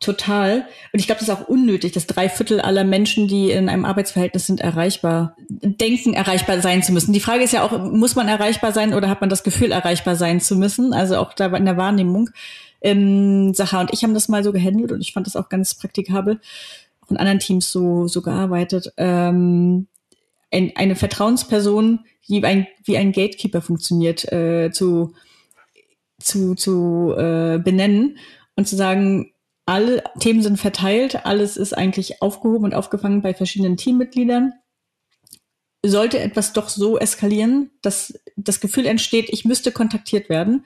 Total. 0.00 0.66
Und 0.94 0.98
ich 0.98 1.04
glaube, 1.04 1.18
das 1.20 1.28
ist 1.28 1.34
auch 1.34 1.46
unnötig, 1.46 1.92
dass 1.92 2.06
drei 2.06 2.30
Viertel 2.30 2.58
aller 2.62 2.84
Menschen, 2.84 3.28
die 3.28 3.50
in 3.50 3.68
einem 3.68 3.84
Arbeitsverhältnis 3.84 4.46
sind, 4.46 4.62
erreichbar, 4.62 5.36
denken, 5.48 6.14
erreichbar 6.14 6.62
sein 6.62 6.82
zu 6.82 6.92
müssen. 6.92 7.12
Die 7.12 7.20
Frage 7.20 7.44
ist 7.44 7.52
ja 7.52 7.62
auch, 7.62 7.78
muss 7.92 8.16
man 8.16 8.26
erreichbar 8.26 8.72
sein 8.72 8.94
oder 8.94 9.10
hat 9.10 9.20
man 9.20 9.28
das 9.28 9.42
Gefühl, 9.42 9.72
erreichbar 9.72 10.16
sein 10.16 10.40
zu 10.40 10.56
müssen? 10.56 10.94
Also 10.94 11.18
auch 11.18 11.34
da 11.34 11.54
in 11.54 11.66
der 11.66 11.76
Wahrnehmung. 11.76 12.30
Ähm, 12.80 13.52
Sacha 13.52 13.78
und 13.82 13.92
ich 13.92 14.02
haben 14.02 14.14
das 14.14 14.30
mal 14.30 14.42
so 14.42 14.52
gehandelt 14.52 14.90
und 14.90 15.02
ich 15.02 15.12
fand 15.12 15.26
das 15.26 15.36
auch 15.36 15.50
ganz 15.50 15.74
praktikabel. 15.74 16.40
Auch 17.02 17.10
in 17.10 17.18
anderen 17.18 17.40
Teams 17.40 17.70
so, 17.70 18.08
so 18.08 18.22
gearbeitet. 18.22 18.94
Ähm, 18.96 19.86
ein, 20.50 20.72
eine 20.76 20.96
Vertrauensperson, 20.96 22.00
die 22.26 22.42
ein, 22.42 22.66
wie 22.84 22.96
ein 22.96 23.12
Gatekeeper 23.12 23.60
funktioniert, 23.60 24.32
äh, 24.32 24.70
zu, 24.72 25.12
zu, 26.18 26.54
zu 26.54 27.12
äh, 27.18 27.58
benennen 27.58 28.16
und 28.56 28.66
zu 28.66 28.76
sagen, 28.76 29.32
alle 29.70 30.02
Themen 30.18 30.42
sind 30.42 30.58
verteilt, 30.58 31.24
alles 31.24 31.56
ist 31.56 31.78
eigentlich 31.78 32.20
aufgehoben 32.22 32.64
und 32.64 32.74
aufgefangen 32.74 33.22
bei 33.22 33.34
verschiedenen 33.34 33.76
Teammitgliedern. 33.76 34.52
Sollte 35.86 36.18
etwas 36.18 36.52
doch 36.52 36.68
so 36.68 36.98
eskalieren, 36.98 37.70
dass 37.80 38.18
das 38.34 38.58
Gefühl 38.58 38.84
entsteht, 38.84 39.28
ich 39.30 39.44
müsste 39.44 39.70
kontaktiert 39.70 40.28
werden, 40.28 40.64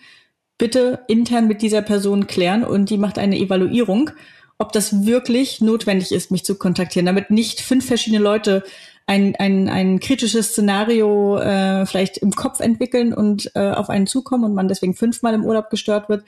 bitte 0.56 1.04
intern 1.06 1.49
mit 1.49 1.61
dieser 1.61 1.82
Person 1.82 2.26
klären 2.26 2.64
und 2.64 2.88
die 2.88 2.96
macht 2.96 3.18
eine 3.18 3.37
Evaluierung, 3.37 4.11
ob 4.56 4.73
das 4.73 5.04
wirklich 5.04 5.61
notwendig 5.61 6.11
ist, 6.11 6.30
mich 6.30 6.44
zu 6.44 6.54
kontaktieren, 6.54 7.04
damit 7.04 7.30
nicht 7.30 7.61
fünf 7.61 7.84
verschiedene 7.84 8.23
Leute 8.23 8.64
ein, 9.06 9.37
ein, 9.37 9.68
ein 9.68 10.00
kritisches 10.00 10.52
Szenario 10.52 11.37
äh, 11.37 11.84
vielleicht 11.84 12.16
im 12.16 12.30
Kopf 12.30 12.61
entwickeln 12.61 13.12
und 13.12 13.50
äh, 13.54 13.71
auf 13.71 13.90
einen 13.90 14.06
zukommen 14.06 14.45
und 14.45 14.54
man 14.54 14.69
deswegen 14.69 14.95
fünfmal 14.95 15.34
im 15.34 15.45
Urlaub 15.45 15.69
gestört 15.69 16.08
wird, 16.08 16.25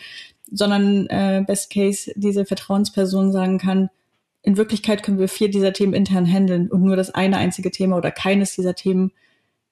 sondern 0.50 1.06
äh, 1.08 1.44
Best 1.46 1.72
Case 1.72 2.12
diese 2.16 2.44
Vertrauensperson 2.44 3.32
sagen 3.32 3.58
kann, 3.58 3.90
in 4.42 4.56
Wirklichkeit 4.56 5.02
können 5.02 5.18
wir 5.18 5.28
vier 5.28 5.50
dieser 5.50 5.72
Themen 5.72 5.92
intern 5.92 6.26
handeln 6.26 6.68
und 6.70 6.82
nur 6.82 6.96
das 6.96 7.12
eine 7.12 7.36
einzige 7.36 7.70
Thema 7.70 7.96
oder 7.96 8.12
keines 8.12 8.54
dieser 8.54 8.74
Themen 8.74 9.10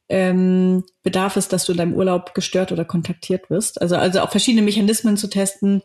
ähm, 0.09 0.85
bedarf 1.03 1.37
es, 1.37 1.49
dass 1.49 1.65
du 1.65 1.73
in 1.73 1.79
deinem 1.79 1.95
Urlaub 1.95 2.35
gestört 2.35 2.73
oder 2.73 2.85
kontaktiert 2.85 3.51
wirst. 3.51 3.81
Also, 3.81 3.97
also 3.97 4.21
auch 4.21 4.31
verschiedene 4.31 4.63
Mechanismen 4.63 5.17
zu 5.17 5.29
testen, 5.29 5.83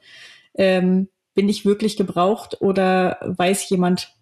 ähm, 0.56 1.08
bin 1.36 1.48
ich 1.48 1.66
wirklich 1.66 1.96
gebraucht 1.96 2.58
oder 2.60 3.18
weiß 3.22 3.70
jemand, 3.70 4.14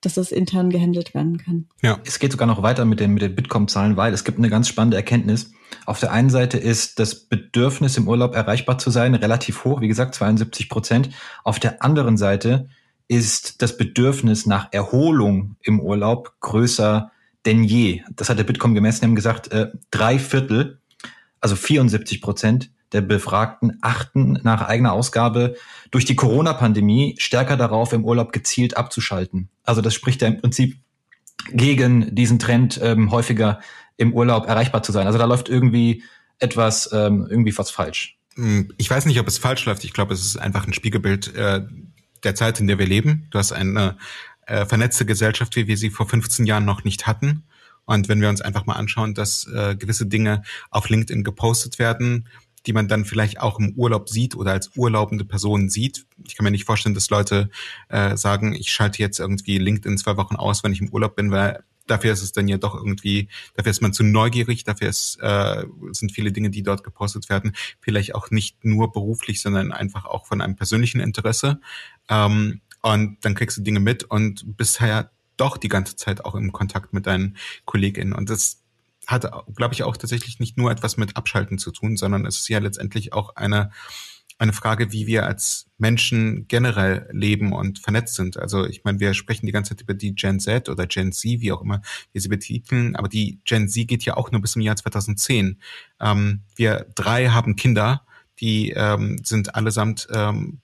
dass 0.00 0.14
das 0.14 0.32
intern 0.32 0.70
gehandelt 0.70 1.14
werden 1.14 1.38
kann. 1.38 1.68
Ja. 1.82 1.98
Es 2.04 2.18
geht 2.18 2.32
sogar 2.32 2.46
noch 2.46 2.62
weiter 2.62 2.84
mit 2.84 3.00
den, 3.00 3.12
mit 3.12 3.22
den 3.22 3.34
Bitkom-Zahlen, 3.34 3.96
weil 3.96 4.12
es 4.12 4.24
gibt 4.24 4.38
eine 4.38 4.48
ganz 4.48 4.68
spannende 4.68 4.96
Erkenntnis. 4.96 5.52
Auf 5.86 6.00
der 6.00 6.12
einen 6.12 6.30
Seite 6.30 6.58
ist 6.58 6.98
das 6.98 7.14
Bedürfnis 7.14 7.96
im 7.96 8.08
Urlaub 8.08 8.34
erreichbar 8.34 8.78
zu 8.78 8.90
sein 8.90 9.14
relativ 9.14 9.64
hoch, 9.64 9.80
wie 9.80 9.88
gesagt 9.88 10.14
72 10.14 10.68
Prozent. 10.68 11.10
Auf 11.44 11.58
der 11.58 11.82
anderen 11.82 12.16
Seite 12.16 12.68
ist 13.08 13.62
das 13.62 13.76
Bedürfnis 13.76 14.46
nach 14.46 14.68
Erholung 14.72 15.56
im 15.62 15.80
Urlaub 15.80 16.34
größer 16.40 17.10
denn 17.44 17.64
je. 17.64 18.02
Das 18.14 18.28
hat 18.30 18.38
der 18.38 18.44
Bitkom 18.44 18.74
gemessen, 18.74 19.04
haben 19.04 19.14
gesagt, 19.14 19.50
äh, 19.52 19.68
drei 19.90 20.18
Viertel, 20.18 20.78
also 21.40 21.56
74 21.56 22.22
Prozent 22.22 22.70
der 22.92 23.00
Befragten 23.00 23.78
achten 23.80 24.38
nach 24.42 24.62
eigener 24.62 24.92
Ausgabe 24.92 25.56
durch 25.90 26.04
die 26.04 26.14
Corona-Pandemie 26.14 27.16
stärker 27.18 27.56
darauf, 27.56 27.92
im 27.92 28.04
Urlaub 28.04 28.32
gezielt 28.32 28.76
abzuschalten. 28.76 29.48
Also 29.64 29.80
das 29.80 29.94
spricht 29.94 30.22
ja 30.22 30.28
im 30.28 30.40
Prinzip 30.40 30.76
gegen 31.50 32.14
diesen 32.14 32.38
Trend, 32.38 32.78
ähm, 32.82 33.10
häufiger 33.10 33.60
im 34.02 34.12
Urlaub 34.12 34.46
erreichbar 34.46 34.82
zu 34.82 34.92
sein. 34.92 35.06
Also 35.06 35.18
da 35.18 35.24
läuft 35.24 35.48
irgendwie 35.48 36.02
etwas, 36.38 36.90
ähm, 36.92 37.26
irgendwie 37.28 37.56
was 37.56 37.70
falsch. 37.70 38.18
Hm, 38.34 38.72
ich 38.76 38.90
weiß 38.90 39.06
nicht, 39.06 39.20
ob 39.20 39.28
es 39.28 39.38
falsch 39.38 39.64
läuft. 39.66 39.84
Ich 39.84 39.92
glaube, 39.92 40.14
es 40.14 40.24
ist 40.24 40.36
einfach 40.36 40.66
ein 40.66 40.72
Spiegelbild 40.72 41.34
äh, 41.34 41.62
der 42.24 42.34
Zeit, 42.34 42.60
in 42.60 42.66
der 42.66 42.78
wir 42.78 42.86
leben. 42.86 43.26
Du 43.30 43.38
hast 43.38 43.52
eine 43.52 43.96
äh, 44.46 44.66
vernetzte 44.66 45.06
Gesellschaft, 45.06 45.56
wie 45.56 45.66
wir 45.66 45.76
sie 45.76 45.90
vor 45.90 46.08
15 46.08 46.46
Jahren 46.46 46.64
noch 46.64 46.84
nicht 46.84 47.06
hatten. 47.06 47.44
Und 47.84 48.08
wenn 48.08 48.20
wir 48.20 48.28
uns 48.28 48.40
einfach 48.40 48.66
mal 48.66 48.74
anschauen, 48.74 49.14
dass 49.14 49.46
äh, 49.46 49.76
gewisse 49.76 50.06
Dinge 50.06 50.42
auf 50.70 50.88
LinkedIn 50.88 51.24
gepostet 51.24 51.78
werden, 51.78 52.28
die 52.66 52.72
man 52.72 52.86
dann 52.86 53.04
vielleicht 53.04 53.40
auch 53.40 53.58
im 53.58 53.74
Urlaub 53.74 54.08
sieht 54.08 54.36
oder 54.36 54.52
als 54.52 54.70
urlaubende 54.76 55.24
Person 55.24 55.68
sieht. 55.68 56.06
Ich 56.24 56.36
kann 56.36 56.44
mir 56.44 56.52
nicht 56.52 56.64
vorstellen, 56.64 56.94
dass 56.94 57.10
Leute 57.10 57.50
äh, 57.88 58.16
sagen, 58.16 58.54
ich 58.54 58.70
schalte 58.70 58.98
jetzt 58.98 59.18
irgendwie 59.18 59.58
LinkedIn 59.58 59.98
zwei 59.98 60.16
Wochen 60.16 60.36
aus, 60.36 60.62
wenn 60.62 60.72
ich 60.72 60.80
im 60.80 60.90
Urlaub 60.90 61.16
bin, 61.16 61.32
weil 61.32 61.64
dafür 61.86 62.12
ist 62.12 62.22
es 62.22 62.32
dann 62.32 62.48
ja 62.48 62.58
doch 62.58 62.74
irgendwie, 62.74 63.28
dafür 63.54 63.70
ist 63.70 63.82
man 63.82 63.92
zu 63.92 64.02
neugierig, 64.02 64.64
dafür 64.64 64.88
ist, 64.88 65.18
äh, 65.20 65.64
sind 65.92 66.12
viele 66.12 66.32
Dinge, 66.32 66.50
die 66.50 66.62
dort 66.62 66.84
gepostet 66.84 67.28
werden, 67.28 67.52
vielleicht 67.80 68.14
auch 68.14 68.30
nicht 68.30 68.64
nur 68.64 68.92
beruflich, 68.92 69.40
sondern 69.40 69.72
einfach 69.72 70.04
auch 70.04 70.26
von 70.26 70.40
einem 70.40 70.56
persönlichen 70.56 71.00
Interesse. 71.00 71.60
Ähm, 72.08 72.60
und 72.82 73.18
dann 73.24 73.34
kriegst 73.34 73.56
du 73.56 73.62
Dinge 73.62 73.80
mit 73.80 74.04
und 74.04 74.56
bist 74.56 74.80
ja 74.80 75.10
doch 75.36 75.56
die 75.56 75.68
ganze 75.68 75.96
Zeit 75.96 76.24
auch 76.24 76.34
im 76.34 76.52
Kontakt 76.52 76.92
mit 76.92 77.06
deinen 77.06 77.36
KollegInnen. 77.64 78.12
Und 78.12 78.28
das 78.28 78.62
hat, 79.06 79.30
glaube 79.56 79.74
ich, 79.74 79.82
auch 79.82 79.96
tatsächlich 79.96 80.40
nicht 80.40 80.56
nur 80.56 80.70
etwas 80.70 80.96
mit 80.96 81.16
Abschalten 81.16 81.58
zu 81.58 81.70
tun, 81.70 81.96
sondern 81.96 82.26
es 82.26 82.38
ist 82.40 82.48
ja 82.48 82.58
letztendlich 82.58 83.12
auch 83.12 83.36
eine, 83.36 83.70
eine 84.42 84.52
Frage, 84.52 84.92
wie 84.92 85.06
wir 85.06 85.24
als 85.24 85.66
Menschen 85.78 86.48
generell 86.48 87.08
leben 87.12 87.52
und 87.52 87.78
vernetzt 87.78 88.16
sind. 88.16 88.36
Also 88.36 88.66
ich 88.66 88.82
meine, 88.82 88.98
wir 88.98 89.14
sprechen 89.14 89.46
die 89.46 89.52
ganze 89.52 89.70
Zeit 89.70 89.82
über 89.82 89.94
die 89.94 90.14
Gen 90.14 90.40
Z 90.40 90.68
oder 90.68 90.86
Gen 90.86 91.12
Z, 91.12 91.40
wie 91.40 91.52
auch 91.52 91.62
immer 91.62 91.80
wir 92.12 92.20
sie 92.20 92.28
betiteln, 92.28 92.96
aber 92.96 93.08
die 93.08 93.40
Gen 93.44 93.68
Z 93.68 93.86
geht 93.86 94.04
ja 94.04 94.16
auch 94.16 94.32
nur 94.32 94.40
bis 94.40 94.52
zum 94.52 94.62
Jahr 94.62 94.76
2010. 94.76 95.60
Ähm, 96.00 96.40
wir 96.56 96.86
drei 96.96 97.28
haben 97.28 97.54
Kinder, 97.54 98.04
die 98.40 98.70
ähm, 98.70 99.20
sind 99.22 99.54
allesamt 99.54 100.08
ähm, 100.12 100.58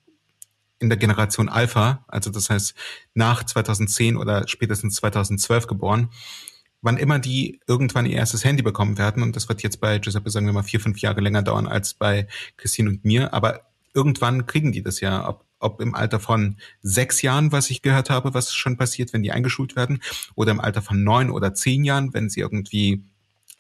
in 0.81 0.89
der 0.89 0.99
Generation 0.99 1.49
Alpha, 1.49 2.05
also 2.09 2.31
das 2.31 2.51
heißt 2.51 2.75
nach 3.15 3.45
2010 3.45 4.17
oder 4.17 4.47
spätestens 4.49 4.97
2012 4.97 5.69
geboren 5.69 6.11
wann 6.83 6.97
immer 6.97 7.19
die 7.19 7.61
irgendwann 7.67 8.07
ihr 8.07 8.17
erstes 8.17 8.45
Handy 8.45 8.63
bekommen 8.63 8.99
werden, 8.99 9.23
und 9.23 9.37
das 9.37 9.49
wird 9.49 9.63
jetzt 9.63 9.81
bei 9.81 9.99
Giuseppe, 9.99 10.31
sagen 10.31 10.47
wir 10.47 10.53
mal, 10.53 10.63
vier, 10.63 10.81
fünf 10.81 11.01
Jahre 11.01 11.21
länger 11.21 11.43
dauern 11.43 11.67
als 11.67 11.95
bei 11.95 12.29
Christine 12.57 12.91
und 12.91 13.05
mir, 13.05 13.33
aber 13.35 13.68
irgendwann 13.95 14.47
kriegen 14.47 14.73
die 14.73 14.83
das 14.83 15.01
ja, 15.01 15.29
ob, 15.29 15.45
ob 15.59 15.81
im 15.81 15.95
Alter 15.95 16.21
von 16.21 16.57
sechs 16.83 17.23
Jahren, 17.23 17.53
was 17.53 17.71
ich 17.71 17.83
gehört 17.83 18.11
habe, 18.11 18.35
was 18.35 18.55
schon 18.55 18.77
passiert, 18.77 19.13
wenn 19.13 19.23
die 19.23 19.33
eingeschult 19.33 19.77
werden, 19.77 20.01
oder 20.35 20.53
im 20.53 20.61
Alter 20.61 20.83
von 20.83 21.03
neun 21.03 21.31
oder 21.31 21.55
zehn 21.55 21.85
Jahren, 21.85 22.15
wenn 22.15 22.29
sie 22.29 22.41
irgendwie 22.41 23.03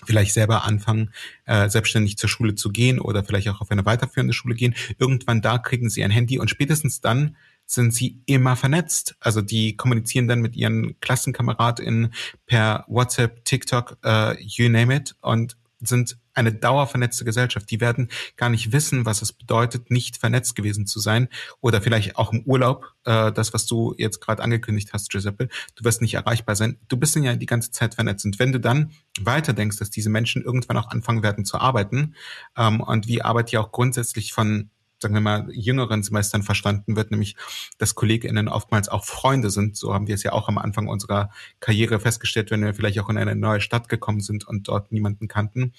vielleicht 0.04 0.32
selber 0.32 0.64
anfangen, 0.64 1.12
äh, 1.44 1.68
selbstständig 1.68 2.18
zur 2.18 2.28
Schule 2.28 2.54
zu 2.54 2.70
gehen 2.70 3.00
oder 3.00 3.24
vielleicht 3.24 3.48
auch 3.48 3.60
auf 3.60 3.70
eine 3.70 3.84
weiterführende 3.84 4.32
Schule 4.32 4.54
gehen. 4.54 4.74
Irgendwann 4.98 5.42
da 5.42 5.58
kriegen 5.58 5.90
sie 5.90 6.04
ein 6.04 6.10
Handy 6.10 6.38
und 6.38 6.50
spätestens 6.50 7.00
dann 7.00 7.36
sind 7.66 7.92
sie 7.92 8.22
immer 8.26 8.56
vernetzt. 8.56 9.16
Also 9.20 9.42
die 9.42 9.76
kommunizieren 9.76 10.28
dann 10.28 10.40
mit 10.40 10.56
ihren 10.56 10.98
KlassenkameradInnen 11.00 12.14
per 12.46 12.84
WhatsApp, 12.88 13.44
TikTok, 13.44 13.98
äh, 14.04 14.40
you 14.40 14.68
name 14.68 14.94
it. 14.94 15.16
Und 15.20 15.56
sind 15.80 16.18
eine 16.34 16.52
dauervernetzte 16.52 17.24
Gesellschaft. 17.24 17.70
Die 17.70 17.80
werden 17.80 18.08
gar 18.36 18.48
nicht 18.48 18.72
wissen, 18.72 19.04
was 19.04 19.22
es 19.22 19.32
bedeutet, 19.32 19.90
nicht 19.90 20.16
vernetzt 20.16 20.54
gewesen 20.56 20.86
zu 20.86 21.00
sein 21.00 21.28
oder 21.60 21.80
vielleicht 21.80 22.16
auch 22.16 22.32
im 22.32 22.42
Urlaub, 22.42 22.92
äh, 23.04 23.32
das, 23.32 23.52
was 23.54 23.66
du 23.66 23.94
jetzt 23.98 24.20
gerade 24.20 24.42
angekündigt 24.42 24.92
hast, 24.92 25.10
Giuseppe, 25.10 25.48
du 25.74 25.84
wirst 25.84 26.02
nicht 26.02 26.14
erreichbar 26.14 26.56
sein. 26.56 26.78
Du 26.88 26.96
bist 26.96 27.16
ja 27.16 27.36
die 27.36 27.46
ganze 27.46 27.70
Zeit 27.70 27.94
vernetzt. 27.94 28.24
Und 28.24 28.38
wenn 28.38 28.52
du 28.52 28.60
dann 28.60 28.92
weiter 29.20 29.52
denkst, 29.52 29.78
dass 29.78 29.90
diese 29.90 30.10
Menschen 30.10 30.42
irgendwann 30.42 30.76
auch 30.76 30.90
anfangen 30.90 31.22
werden 31.22 31.44
zu 31.44 31.58
arbeiten 31.58 32.14
ähm, 32.56 32.80
und 32.80 33.08
wie 33.08 33.22
Arbeit 33.22 33.50
ja 33.50 33.60
auch 33.60 33.72
grundsätzlich 33.72 34.32
von 34.32 34.70
sagen 35.00 35.14
wir 35.14 35.20
mal, 35.20 35.48
jüngeren 35.52 36.02
Semestern 36.02 36.42
verstanden 36.42 36.96
wird, 36.96 37.11
nämlich 37.11 37.37
dass 37.78 37.94
KollegInnen 37.94 38.48
oftmals 38.48 38.88
auch 38.88 39.04
Freunde 39.04 39.50
sind. 39.50 39.76
So 39.76 39.94
haben 39.94 40.06
wir 40.06 40.14
es 40.14 40.22
ja 40.22 40.32
auch 40.32 40.48
am 40.48 40.58
Anfang 40.58 40.88
unserer 40.88 41.30
Karriere 41.61 42.00
festgestellt, 42.00 42.50
wenn 42.50 42.64
wir 42.64 42.74
vielleicht 42.74 42.98
auch 43.00 43.08
in 43.08 43.18
eine 43.18 43.37
neue 43.37 43.61
Stadt 43.61 43.88
gekommen 43.88 44.20
sind 44.20 44.46
und 44.46 44.68
dort 44.68 44.92
niemanden 44.92 45.28
kannten, 45.28 45.72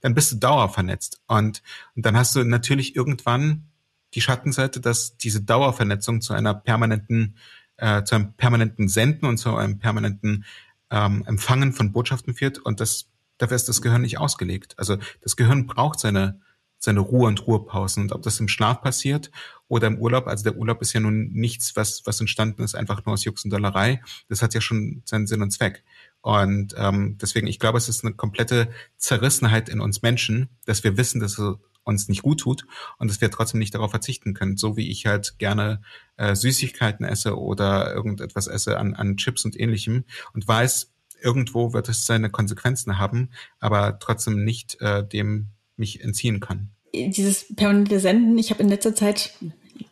dann 0.00 0.14
bist 0.14 0.32
du 0.32 0.36
dauervernetzt. 0.36 1.20
Und, 1.26 1.62
und 1.94 2.04
dann 2.04 2.16
hast 2.16 2.34
du 2.36 2.44
natürlich 2.44 2.96
irgendwann 2.96 3.68
die 4.14 4.20
Schattenseite, 4.20 4.80
dass 4.80 5.16
diese 5.16 5.42
Dauervernetzung 5.42 6.20
zu 6.20 6.32
einer 6.32 6.54
permanenten, 6.54 7.36
äh, 7.76 8.02
zu 8.02 8.14
einem 8.14 8.32
permanenten 8.34 8.88
Senden 8.88 9.26
und 9.28 9.38
zu 9.38 9.54
einem 9.56 9.78
permanenten 9.78 10.44
ähm, 10.90 11.24
Empfangen 11.26 11.72
von 11.72 11.92
Botschaften 11.92 12.34
führt. 12.34 12.58
Und 12.58 12.80
das, 12.80 13.10
dafür 13.38 13.56
ist 13.56 13.68
das 13.68 13.82
Gehirn 13.82 14.02
nicht 14.02 14.18
ausgelegt. 14.18 14.74
Also 14.78 14.96
das 15.22 15.36
Gehirn 15.36 15.66
braucht 15.66 16.00
seine 16.00 16.40
seine 16.78 17.00
Ruhe 17.00 17.28
und 17.28 17.46
Ruhepausen. 17.46 18.04
Und 18.04 18.12
ob 18.12 18.22
das 18.22 18.40
im 18.40 18.48
Schlaf 18.48 18.80
passiert 18.82 19.30
oder 19.68 19.86
im 19.86 19.98
Urlaub, 19.98 20.26
also 20.26 20.44
der 20.44 20.56
Urlaub 20.56 20.80
ist 20.82 20.92
ja 20.92 21.00
nun 21.00 21.30
nichts, 21.32 21.76
was, 21.76 22.02
was 22.04 22.20
entstanden 22.20 22.62
ist, 22.62 22.74
einfach 22.74 23.04
nur 23.04 23.14
aus 23.14 23.24
Jux 23.24 23.44
und 23.44 23.50
Dollerei. 23.50 24.02
Das 24.28 24.42
hat 24.42 24.54
ja 24.54 24.60
schon 24.60 25.02
seinen 25.04 25.26
Sinn 25.26 25.42
und 25.42 25.50
Zweck. 25.50 25.84
Und 26.20 26.74
ähm, 26.76 27.18
deswegen, 27.20 27.46
ich 27.46 27.58
glaube, 27.58 27.78
es 27.78 27.88
ist 27.88 28.04
eine 28.04 28.14
komplette 28.14 28.68
Zerrissenheit 28.96 29.68
in 29.68 29.80
uns 29.80 30.02
Menschen, 30.02 30.48
dass 30.64 30.84
wir 30.84 30.96
wissen, 30.96 31.20
dass 31.20 31.38
es 31.38 31.56
uns 31.86 32.08
nicht 32.08 32.22
gut 32.22 32.40
tut 32.40 32.66
und 32.98 33.08
dass 33.08 33.20
wir 33.20 33.30
trotzdem 33.30 33.60
nicht 33.60 33.74
darauf 33.74 33.90
verzichten 33.90 34.34
können. 34.34 34.56
So 34.56 34.76
wie 34.76 34.90
ich 34.90 35.06
halt 35.06 35.38
gerne 35.38 35.80
äh, 36.16 36.34
Süßigkeiten 36.34 37.06
esse 37.06 37.38
oder 37.38 37.94
irgendetwas 37.94 38.48
esse 38.48 38.78
an, 38.78 38.94
an 38.94 39.16
Chips 39.16 39.44
und 39.44 39.58
ähnlichem 39.58 40.04
und 40.32 40.46
weiß, 40.46 40.92
irgendwo 41.22 41.72
wird 41.72 41.88
es 41.88 42.04
seine 42.04 42.28
Konsequenzen 42.28 42.98
haben, 42.98 43.30
aber 43.60 43.98
trotzdem 43.98 44.44
nicht 44.44 44.80
äh, 44.80 45.06
dem 45.06 45.50
mich 45.76 46.02
entziehen 46.02 46.40
kann. 46.40 46.70
Dieses 46.94 47.54
permanente 47.54 48.00
Senden, 48.00 48.38
ich 48.38 48.50
habe 48.50 48.62
in 48.62 48.68
letzter 48.68 48.94
Zeit, 48.94 49.32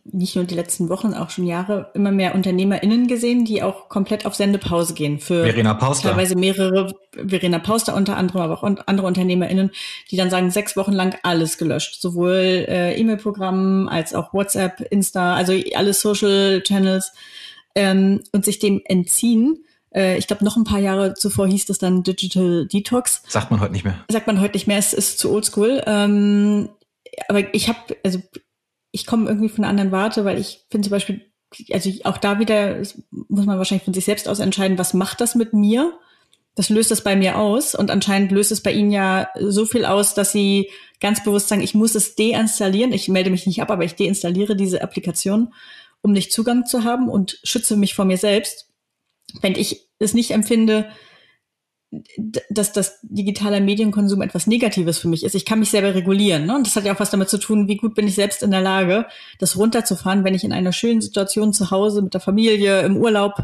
nicht 0.05 0.37
nur 0.37 0.45
die 0.45 0.55
letzten 0.55 0.89
Wochen, 0.89 1.13
auch 1.13 1.31
schon 1.31 1.47
Jahre, 1.47 1.91
immer 1.95 2.13
mehr 2.13 2.35
UnternehmerInnen 2.35 3.09
gesehen, 3.09 3.45
die 3.45 3.63
auch 3.63 3.89
komplett 3.89 4.27
auf 4.27 4.35
Sendepause 4.35 4.95
gehen. 4.95 5.19
Für 5.19 5.45
Verena 5.45 5.75
Pauster. 5.75 6.11
teilweise 6.11 6.37
mehrere, 6.37 6.95
Verena 7.13 7.59
Pauster 7.59 7.95
unter 7.95 8.17
anderem, 8.17 8.43
aber 8.43 8.55
auch 8.55 8.63
andere 8.63 9.07
UnternehmerInnen, 9.07 9.71
die 10.11 10.17
dann 10.17 10.31
sagen, 10.31 10.51
sechs 10.51 10.77
Wochen 10.77 10.93
lang 10.93 11.17
alles 11.23 11.59
gelöscht. 11.59 12.01
Sowohl 12.01 12.67
äh, 12.69 12.99
E-Mail-Programm 12.99 13.89
als 13.89 14.15
auch 14.15 14.33
WhatsApp, 14.33 14.81
Insta, 14.91 15.35
also 15.35 15.53
alle 15.75 15.93
Social 15.93 16.63
Channels 16.63 17.13
ähm, 17.75 18.23
und 18.33 18.45
sich 18.45 18.59
dem 18.59 18.83
entziehen 18.85 19.65
äh, 19.95 20.19
ich 20.19 20.27
glaube, 20.27 20.45
noch 20.45 20.57
ein 20.57 20.65
paar 20.65 20.81
Jahre 20.81 21.15
zuvor 21.15 21.47
hieß 21.47 21.67
das 21.67 21.79
dann 21.79 22.03
Digital 22.03 22.67
Detox. 22.67 23.23
Sagt 23.29 23.51
man 23.51 23.61
heute 23.61 23.73
nicht 23.73 23.85
mehr. 23.85 24.05
Sagt 24.11 24.27
man 24.27 24.41
heute 24.41 24.55
nicht 24.55 24.67
mehr, 24.67 24.79
es 24.79 24.93
ist 24.93 25.19
zu 25.19 25.31
oldschool. 25.31 25.83
Ähm, 25.87 26.69
aber 27.29 27.55
ich 27.55 27.69
habe, 27.69 27.79
also 28.05 28.21
ich 28.91 29.07
komme 29.07 29.29
irgendwie 29.29 29.49
von 29.49 29.65
einer 29.65 29.71
anderen 29.71 29.93
Warte, 29.93 30.25
weil 30.25 30.39
ich 30.39 30.65
finde 30.71 30.89
zum 30.89 30.91
Beispiel, 30.91 31.23
also 31.73 31.91
auch 32.05 32.19
da 32.19 32.41
wieder 32.41 32.79
muss 33.11 33.47
man 33.47 33.59
wahrscheinlich 33.59 33.85
von 33.85 33.95
sich 33.95 34.05
selbst 34.05 34.29
aus 34.29 34.41
entscheiden, 34.41 34.79
was 34.79 34.95
macht 34.95 35.21
das 35.21 35.37
mit 35.37 35.53
mir? 35.53 35.93
Das 36.57 36.69
löst 36.69 36.93
es 36.93 37.03
bei 37.03 37.17
mir 37.17 37.39
aus 37.39 37.75
und 37.75 37.91
anscheinend 37.91 38.31
löst 38.31 38.53
es 38.53 38.63
bei 38.63 38.73
Ihnen 38.73 38.93
ja 38.93 39.29
so 39.41 39.67
viel 39.67 39.85
aus, 39.85 40.15
dass 40.15 40.31
Sie 40.31 40.71
ganz 41.01 41.25
bewusst 41.25 41.49
sagen, 41.49 41.63
ich 41.63 41.75
muss 41.75 41.97
es 41.97 42.15
deinstallieren. 42.15 42.93
Ich 42.93 43.09
melde 43.09 43.31
mich 43.31 43.47
nicht 43.47 43.61
ab, 43.61 43.71
aber 43.71 43.85
ich 43.85 43.97
deinstalliere 43.97 44.55
diese 44.55 44.81
Applikation, 44.81 45.53
um 46.01 46.13
nicht 46.13 46.33
Zugang 46.33 46.65
zu 46.65 46.85
haben 46.85 47.09
und 47.09 47.41
schütze 47.43 47.77
mich 47.77 47.95
vor 47.95 48.05
mir 48.05 48.19
selbst 48.19 48.69
wenn 49.41 49.55
ich 49.55 49.84
es 49.99 50.15
nicht 50.15 50.31
empfinde, 50.33 50.89
dass 52.51 52.73
das 52.73 52.99
digitaler 53.03 53.61
Medienkonsum 53.61 54.23
etwas 54.23 54.47
Negatives 54.47 54.99
für 54.99 55.09
mich 55.09 55.25
ist. 55.25 55.35
Ich 55.35 55.45
kann 55.45 55.61
mich 55.61 55.71
selber 55.71 55.95
regulieren. 55.95 56.47
Ne? 56.47 56.57
Und 56.57 56.67
das 56.67 56.77
hat 56.77 56.85
ja 56.85 56.95
auch 56.95 57.01
was 57.01 57.11
damit 57.11 57.29
zu 57.29 57.39
tun, 57.39 57.69
wie 57.69 57.77
gut 57.77 57.95
bin 57.95 58.09
ich 58.09 58.15
selbst 58.15 58.43
in 58.43 58.51
der 58.51 58.61
Lage, 58.61 59.07
das 59.39 59.57
runterzufahren, 59.57 60.25
wenn 60.25 60.35
ich 60.35 60.45
in 60.45 60.53
einer 60.53 60.73
schönen 60.73 61.01
Situation 61.01 61.53
zu 61.53 61.71
Hause 61.71 62.03
mit 62.03 62.15
der 62.15 62.21
Familie 62.21 62.81
im 62.83 62.97
Urlaub 62.97 63.35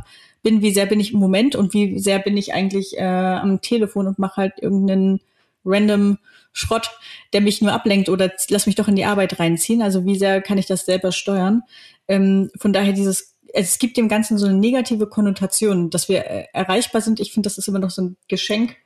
bin, 0.42 0.62
wie 0.62 0.72
sehr 0.72 0.86
bin 0.86 1.00
ich 1.00 1.12
im 1.12 1.20
Moment 1.20 1.54
und 1.54 1.74
wie 1.74 1.98
sehr 1.98 2.18
bin 2.18 2.36
ich 2.36 2.54
eigentlich 2.54 2.96
äh, 2.96 3.04
am 3.04 3.60
Telefon 3.60 4.06
und 4.06 4.18
mache 4.18 4.36
halt 4.36 4.54
irgendeinen 4.60 5.20
random 5.64 6.18
Schrott, 6.52 6.90
der 7.32 7.42
mich 7.42 7.62
nur 7.62 7.72
ablenkt 7.72 8.08
oder 8.08 8.32
lass 8.48 8.66
mich 8.66 8.74
doch 8.74 8.88
in 8.88 8.96
die 8.96 9.04
Arbeit 9.04 9.38
reinziehen. 9.38 9.82
Also 9.82 10.04
wie 10.04 10.18
sehr 10.18 10.40
kann 10.40 10.58
ich 10.58 10.66
das 10.66 10.86
selber 10.86 11.12
steuern? 11.12 11.62
Ähm, 12.08 12.50
von 12.58 12.72
daher 12.72 12.92
dieses 12.92 13.36
es 13.52 13.78
gibt 13.78 13.96
dem 13.96 14.08
Ganzen 14.08 14.38
so 14.38 14.46
eine 14.46 14.58
negative 14.58 15.06
Konnotation, 15.06 15.90
dass 15.90 16.08
wir 16.08 16.24
äh, 16.26 16.44
erreichbar 16.52 17.00
sind. 17.00 17.20
Ich 17.20 17.32
finde, 17.32 17.48
das 17.48 17.58
ist 17.58 17.68
immer 17.68 17.78
noch 17.78 17.90
so 17.90 18.02
ein 18.02 18.16
Geschenk, 18.28 18.76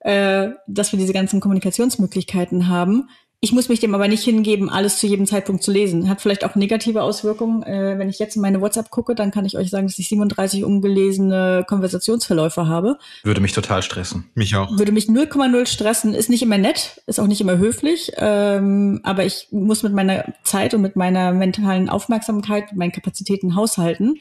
äh, 0.00 0.50
dass 0.66 0.92
wir 0.92 0.98
diese 0.98 1.12
ganzen 1.12 1.40
Kommunikationsmöglichkeiten 1.40 2.68
haben. 2.68 3.08
Ich 3.40 3.52
muss 3.52 3.68
mich 3.68 3.80
dem 3.80 3.94
aber 3.94 4.08
nicht 4.08 4.24
hingeben, 4.24 4.70
alles 4.70 4.98
zu 4.98 5.06
jedem 5.06 5.26
Zeitpunkt 5.26 5.62
zu 5.62 5.70
lesen. 5.70 6.08
Hat 6.08 6.22
vielleicht 6.22 6.42
auch 6.44 6.54
negative 6.54 7.02
Auswirkungen. 7.02 7.62
Äh, 7.62 7.98
wenn 7.98 8.08
ich 8.08 8.18
jetzt 8.18 8.34
in 8.36 8.42
meine 8.42 8.62
WhatsApp 8.62 8.90
gucke, 8.90 9.14
dann 9.14 9.30
kann 9.30 9.44
ich 9.44 9.58
euch 9.58 9.68
sagen, 9.68 9.86
dass 9.86 9.98
ich 9.98 10.08
37 10.08 10.64
ungelesene 10.64 11.64
Konversationsverläufe 11.68 12.66
habe. 12.66 12.98
Würde 13.24 13.42
mich 13.42 13.52
total 13.52 13.82
stressen. 13.82 14.30
Mich 14.34 14.56
auch. 14.56 14.78
Würde 14.78 14.90
mich 14.90 15.06
0,0 15.06 15.66
stressen. 15.66 16.14
Ist 16.14 16.30
nicht 16.30 16.42
immer 16.42 16.56
nett, 16.56 17.02
ist 17.06 17.20
auch 17.20 17.26
nicht 17.26 17.42
immer 17.42 17.58
höflich. 17.58 18.12
Ähm, 18.16 19.00
aber 19.02 19.26
ich 19.26 19.48
muss 19.50 19.82
mit 19.82 19.92
meiner 19.92 20.24
Zeit 20.42 20.72
und 20.72 20.80
mit 20.80 20.96
meiner 20.96 21.32
mentalen 21.32 21.90
Aufmerksamkeit, 21.90 22.70
mit 22.70 22.78
meinen 22.78 22.92
Kapazitäten 22.92 23.54
haushalten. 23.54 24.18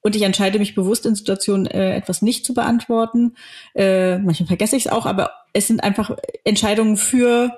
Und 0.00 0.16
ich 0.16 0.22
entscheide 0.22 0.58
mich 0.58 0.74
bewusst 0.74 1.06
in 1.06 1.14
Situationen, 1.14 1.66
äh, 1.66 1.94
etwas 1.94 2.22
nicht 2.22 2.44
zu 2.44 2.54
beantworten. 2.54 3.34
Äh, 3.74 4.18
manchmal 4.18 4.48
vergesse 4.48 4.76
ich 4.76 4.86
es 4.86 4.92
auch, 4.92 5.06
aber 5.06 5.30
es 5.52 5.68
sind 5.68 5.82
einfach 5.82 6.16
Entscheidungen 6.44 6.96
für 6.96 7.52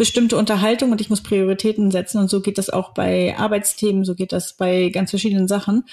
bestimmte 0.00 0.38
Unterhaltung 0.38 0.92
und 0.92 1.02
ich 1.02 1.10
muss 1.10 1.22
Prioritäten 1.22 1.90
setzen 1.90 2.20
und 2.20 2.30
so 2.30 2.40
geht 2.40 2.56
das 2.56 2.70
auch 2.70 2.94
bei 2.94 3.36
Arbeitsthemen, 3.36 4.02
so 4.06 4.14
geht 4.14 4.32
das 4.32 4.54
bei 4.54 4.88
ganz 4.88 5.10
verschiedenen 5.10 5.46
Sachen. 5.46 5.84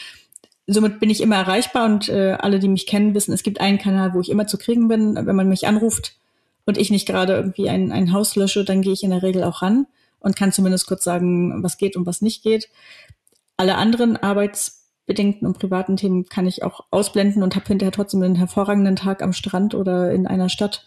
Somit 0.65 1.01
bin 1.01 1.09
ich 1.09 1.19
immer 1.19 1.35
erreichbar 1.35 1.83
und 1.83 2.07
äh, 2.07 2.37
alle, 2.39 2.59
die 2.59 2.69
mich 2.69 2.85
kennen, 2.87 3.13
wissen, 3.13 3.33
es 3.33 3.43
gibt 3.43 3.59
einen 3.59 3.79
Kanal, 3.79 4.13
wo 4.13 4.21
ich 4.21 4.29
immer 4.29 4.47
zu 4.47 4.57
kriegen 4.57 4.87
bin. 4.87 5.17
Wenn 5.17 5.35
man 5.35 5.49
mich 5.49 5.67
anruft 5.67 6.15
und 6.65 6.77
ich 6.77 6.89
nicht 6.89 7.05
gerade 7.05 7.33
irgendwie 7.33 7.67
ein, 7.67 7.91
ein 7.91 8.13
Haus 8.13 8.37
lösche, 8.37 8.63
dann 8.63 8.81
gehe 8.81 8.93
ich 8.93 9.03
in 9.03 9.09
der 9.09 9.23
Regel 9.23 9.43
auch 9.43 9.61
ran 9.61 9.87
und 10.21 10.37
kann 10.37 10.53
zumindest 10.53 10.87
kurz 10.87 11.03
sagen, 11.03 11.61
was 11.61 11.77
geht 11.77 11.97
und 11.97 12.05
was 12.05 12.21
nicht 12.21 12.43
geht. 12.43 12.69
Alle 13.57 13.75
anderen 13.75 14.15
arbeitsbedingten 14.15 15.45
und 15.45 15.59
privaten 15.59 15.97
Themen 15.97 16.27
kann 16.27 16.47
ich 16.47 16.63
auch 16.63 16.85
ausblenden 16.91 17.43
und 17.43 17.57
habe 17.57 17.67
hinterher 17.67 17.91
trotzdem 17.91 18.23
einen 18.23 18.35
hervorragenden 18.35 18.95
Tag 18.95 19.21
am 19.21 19.33
Strand 19.33 19.75
oder 19.75 20.13
in 20.13 20.27
einer 20.27 20.47
Stadt, 20.47 20.85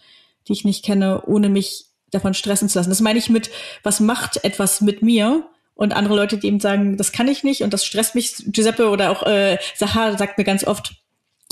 die 0.48 0.54
ich 0.54 0.64
nicht 0.64 0.87
kenne, 0.87 1.22
ohne 1.26 1.50
mich 1.50 1.89
davon 2.11 2.35
stressen 2.35 2.68
zu 2.68 2.79
lassen. 2.79 2.90
Das 2.90 3.01
meine 3.01 3.18
ich 3.18 3.31
mit, 3.31 3.51
was 3.83 4.01
macht 4.01 4.44
etwas 4.44 4.81
mit 4.81 5.03
mir? 5.03 5.49
Und 5.75 5.94
andere 5.94 6.14
Leute, 6.14 6.37
die 6.37 6.49
eben 6.49 6.61
sagen, 6.61 6.99
das 6.99 7.11
kann 7.11 7.29
ich 7.29 7.42
nicht 7.42 7.62
und 7.62 7.73
das 7.73 7.87
stresst 7.87 8.14
mich. 8.14 8.44
Giuseppe 8.46 8.90
oder 8.90 9.11
auch 9.11 9.23
äh, 9.23 9.57
Sahar 9.75 10.18
sagt 10.18 10.37
mir 10.37 10.44
ganz 10.44 10.64
oft, 10.64 10.94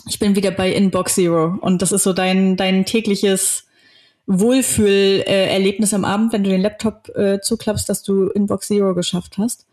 ich 0.07 0.19
bin 0.19 0.37
wieder 0.37 0.51
bei 0.51 0.71
Inbox 0.71 1.15
Zero. 1.15 1.57
Und 1.61 1.83
das 1.83 1.93
ist 1.93 2.03
so 2.03 2.13
dein, 2.13 2.57
dein 2.57 2.85
tägliches 2.85 3.65
Wohlfühlerlebnis 4.27 5.95
am 5.95 6.05
Abend, 6.05 6.33
wenn 6.33 6.45
du 6.45 6.51
den 6.51 6.61
Laptop 6.61 7.09
äh, 7.17 7.41
zuklappst, 7.41 7.89
dass 7.89 8.03
du 8.03 8.29
Inbox 8.29 8.69
Zero 8.69 8.95
geschafft 8.95 9.39
hast. 9.39 9.67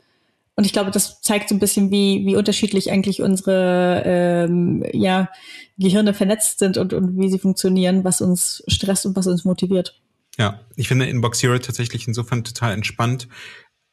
Und 0.55 0.65
ich 0.65 0.71
glaube, 0.71 0.91
das 0.91 1.21
zeigt 1.21 1.49
so 1.49 1.55
ein 1.55 1.59
bisschen, 1.59 1.91
wie, 1.91 2.25
wie 2.25 2.37
unterschiedlich 2.37 2.89
eigentlich 2.89 3.21
unsere 3.21 4.03
ähm, 4.05 4.85
ja, 4.93 5.29
Gehirne 5.77 6.13
vernetzt 6.13 6.59
sind 6.59 6.77
und, 6.77 6.93
und 6.93 7.19
wie 7.19 7.29
sie 7.29 7.39
funktionieren, 7.39 8.05
was 8.05 8.21
uns 8.21 8.63
stresst 8.67 9.05
und 9.05 9.17
was 9.17 9.27
uns 9.27 9.43
motiviert. 9.43 9.99
Ja, 10.37 10.59
ich 10.75 10.87
finde 10.87 11.05
Inbox 11.05 11.39
Zero 11.39 11.57
tatsächlich 11.59 12.07
insofern 12.07 12.43
total 12.43 12.73
entspannt. 12.73 13.27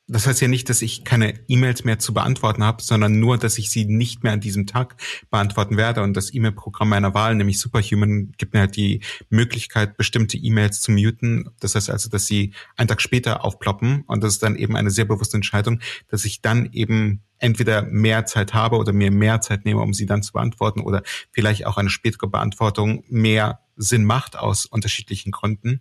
Das 0.09 0.27
heißt 0.27 0.41
ja 0.41 0.49
nicht, 0.49 0.69
dass 0.69 0.83
ich 0.83 1.05
keine 1.05 1.35
E-Mails 1.49 1.85
mehr 1.85 2.01
zu 2.01 2.13
beantworten 2.13 2.65
habe, 2.65 2.83
sondern 2.83 3.21
nur, 3.21 3.39
dass 3.39 3.57
ich 3.57 3.71
sie 3.71 3.85
nicht 3.85 4.25
mehr 4.25 4.33
an 4.33 4.41
diesem 4.41 4.67
Tag 4.67 4.97
beantworten 5.31 5.77
werde. 5.77 6.03
Und 6.03 6.17
das 6.17 6.35
E-Mail-Programm 6.35 6.89
meiner 6.89 7.15
Wahl, 7.15 7.37
nämlich 7.37 7.61
Superhuman, 7.61 8.33
gibt 8.37 8.53
mir 8.53 8.61
halt 8.61 8.77
die 8.77 9.01
Möglichkeit, 9.31 9.97
bestimmte 9.97 10.37
E-Mails 10.37 10.81
zu 10.81 10.91
muten. 10.91 11.51
Das 11.61 11.77
heißt 11.77 11.89
also, 11.89 12.11
dass 12.11 12.27
sie 12.27 12.53
einen 12.77 12.89
Tag 12.89 13.01
später 13.01 13.45
aufploppen. 13.45 14.03
Und 14.07 14.25
das 14.25 14.35
ist 14.35 14.43
dann 14.43 14.57
eben 14.57 14.77
eine 14.77 14.91
sehr 14.91 15.05
bewusste 15.05 15.37
Entscheidung, 15.37 15.79
dass 16.09 16.25
ich 16.25 16.43
dann 16.43 16.71
eben 16.73 17.23
entweder 17.39 17.83
mehr 17.83 18.27
Zeit 18.27 18.55
habe 18.55 18.77
oder 18.77 18.93
mir 18.93 19.13
mehr 19.13 19.41
Zeit 19.41 19.65
nehme, 19.65 19.81
um 19.81 19.95
sie 19.95 20.07
dann 20.07 20.23
zu 20.23 20.33
beantworten 20.33 20.81
oder 20.81 21.03
vielleicht 21.31 21.67
auch 21.67 21.77
eine 21.77 21.91
spätere 21.91 22.27
Beantwortung 22.27 23.05
mehr 23.09 23.61
Sinn 23.77 24.05
macht 24.05 24.37
aus 24.37 24.67
unterschiedlichen 24.67 25.31
Gründen. 25.33 25.81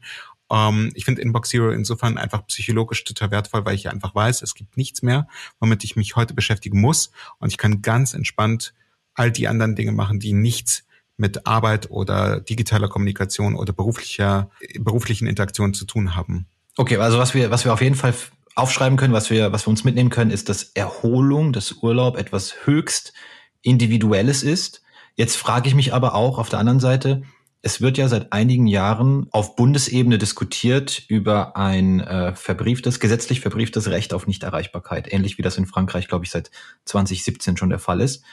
Ähm, 0.51 0.91
ich 0.95 1.05
finde 1.05 1.21
Inbox 1.21 1.49
Zero 1.49 1.71
insofern 1.71 2.17
einfach 2.17 2.45
psychologisch 2.47 3.03
total 3.03 3.31
wertvoll, 3.31 3.65
weil 3.65 3.75
ich 3.75 3.89
einfach 3.89 4.13
weiß, 4.13 4.41
es 4.41 4.53
gibt 4.53 4.77
nichts 4.77 5.01
mehr, 5.01 5.27
womit 5.59 5.83
ich 5.83 5.95
mich 5.95 6.15
heute 6.15 6.33
beschäftigen 6.33 6.79
muss. 6.81 7.11
Und 7.39 7.49
ich 7.49 7.57
kann 7.57 7.81
ganz 7.81 8.13
entspannt 8.13 8.73
all 9.13 9.31
die 9.31 9.47
anderen 9.47 9.75
Dinge 9.75 9.91
machen, 9.91 10.19
die 10.19 10.33
nichts 10.33 10.83
mit 11.17 11.45
Arbeit 11.45 11.91
oder 11.91 12.41
digitaler 12.41 12.87
Kommunikation 12.87 13.55
oder 13.55 13.73
beruflicher, 13.73 14.49
beruflichen 14.79 15.27
Interaktion 15.27 15.73
zu 15.73 15.85
tun 15.85 16.15
haben. 16.15 16.47
Okay, 16.77 16.97
also 16.97 17.19
was 17.19 17.33
wir, 17.33 17.51
was 17.51 17.65
wir 17.65 17.73
auf 17.73 17.81
jeden 17.81 17.95
Fall 17.95 18.13
aufschreiben 18.55 18.97
können, 18.97 19.13
was 19.13 19.29
wir, 19.29 19.51
was 19.51 19.65
wir 19.65 19.69
uns 19.69 19.83
mitnehmen 19.83 20.09
können, 20.09 20.31
ist, 20.31 20.49
dass 20.49 20.63
Erholung, 20.73 21.53
das 21.53 21.73
Urlaub 21.73 22.17
etwas 22.17 22.55
höchst 22.65 23.13
Individuelles 23.61 24.43
ist. 24.43 24.81
Jetzt 25.15 25.35
frage 25.35 25.67
ich 25.67 25.75
mich 25.75 25.93
aber 25.93 26.15
auch 26.15 26.37
auf 26.37 26.49
der 26.49 26.59
anderen 26.59 26.79
Seite, 26.79 27.23
es 27.63 27.81
wird 27.81 27.97
ja 27.97 28.07
seit 28.07 28.33
einigen 28.33 28.65
Jahren 28.65 29.27
auf 29.31 29.55
Bundesebene 29.55 30.17
diskutiert 30.17 31.03
über 31.07 31.55
ein 31.55 31.99
äh, 31.99 32.33
verbrieftes, 32.33 32.99
gesetzlich 32.99 33.41
verbrieftes 33.41 33.89
Recht 33.89 34.13
auf 34.13 34.25
Nichterreichbarkeit, 34.25 35.11
ähnlich 35.13 35.37
wie 35.37 35.43
das 35.43 35.57
in 35.57 35.67
Frankreich, 35.67 36.07
glaube 36.07 36.25
ich, 36.25 36.31
seit 36.31 36.49
2017 36.85 37.57
schon 37.57 37.69
der 37.69 37.79
Fall 37.79 38.01
ist. 38.01 38.23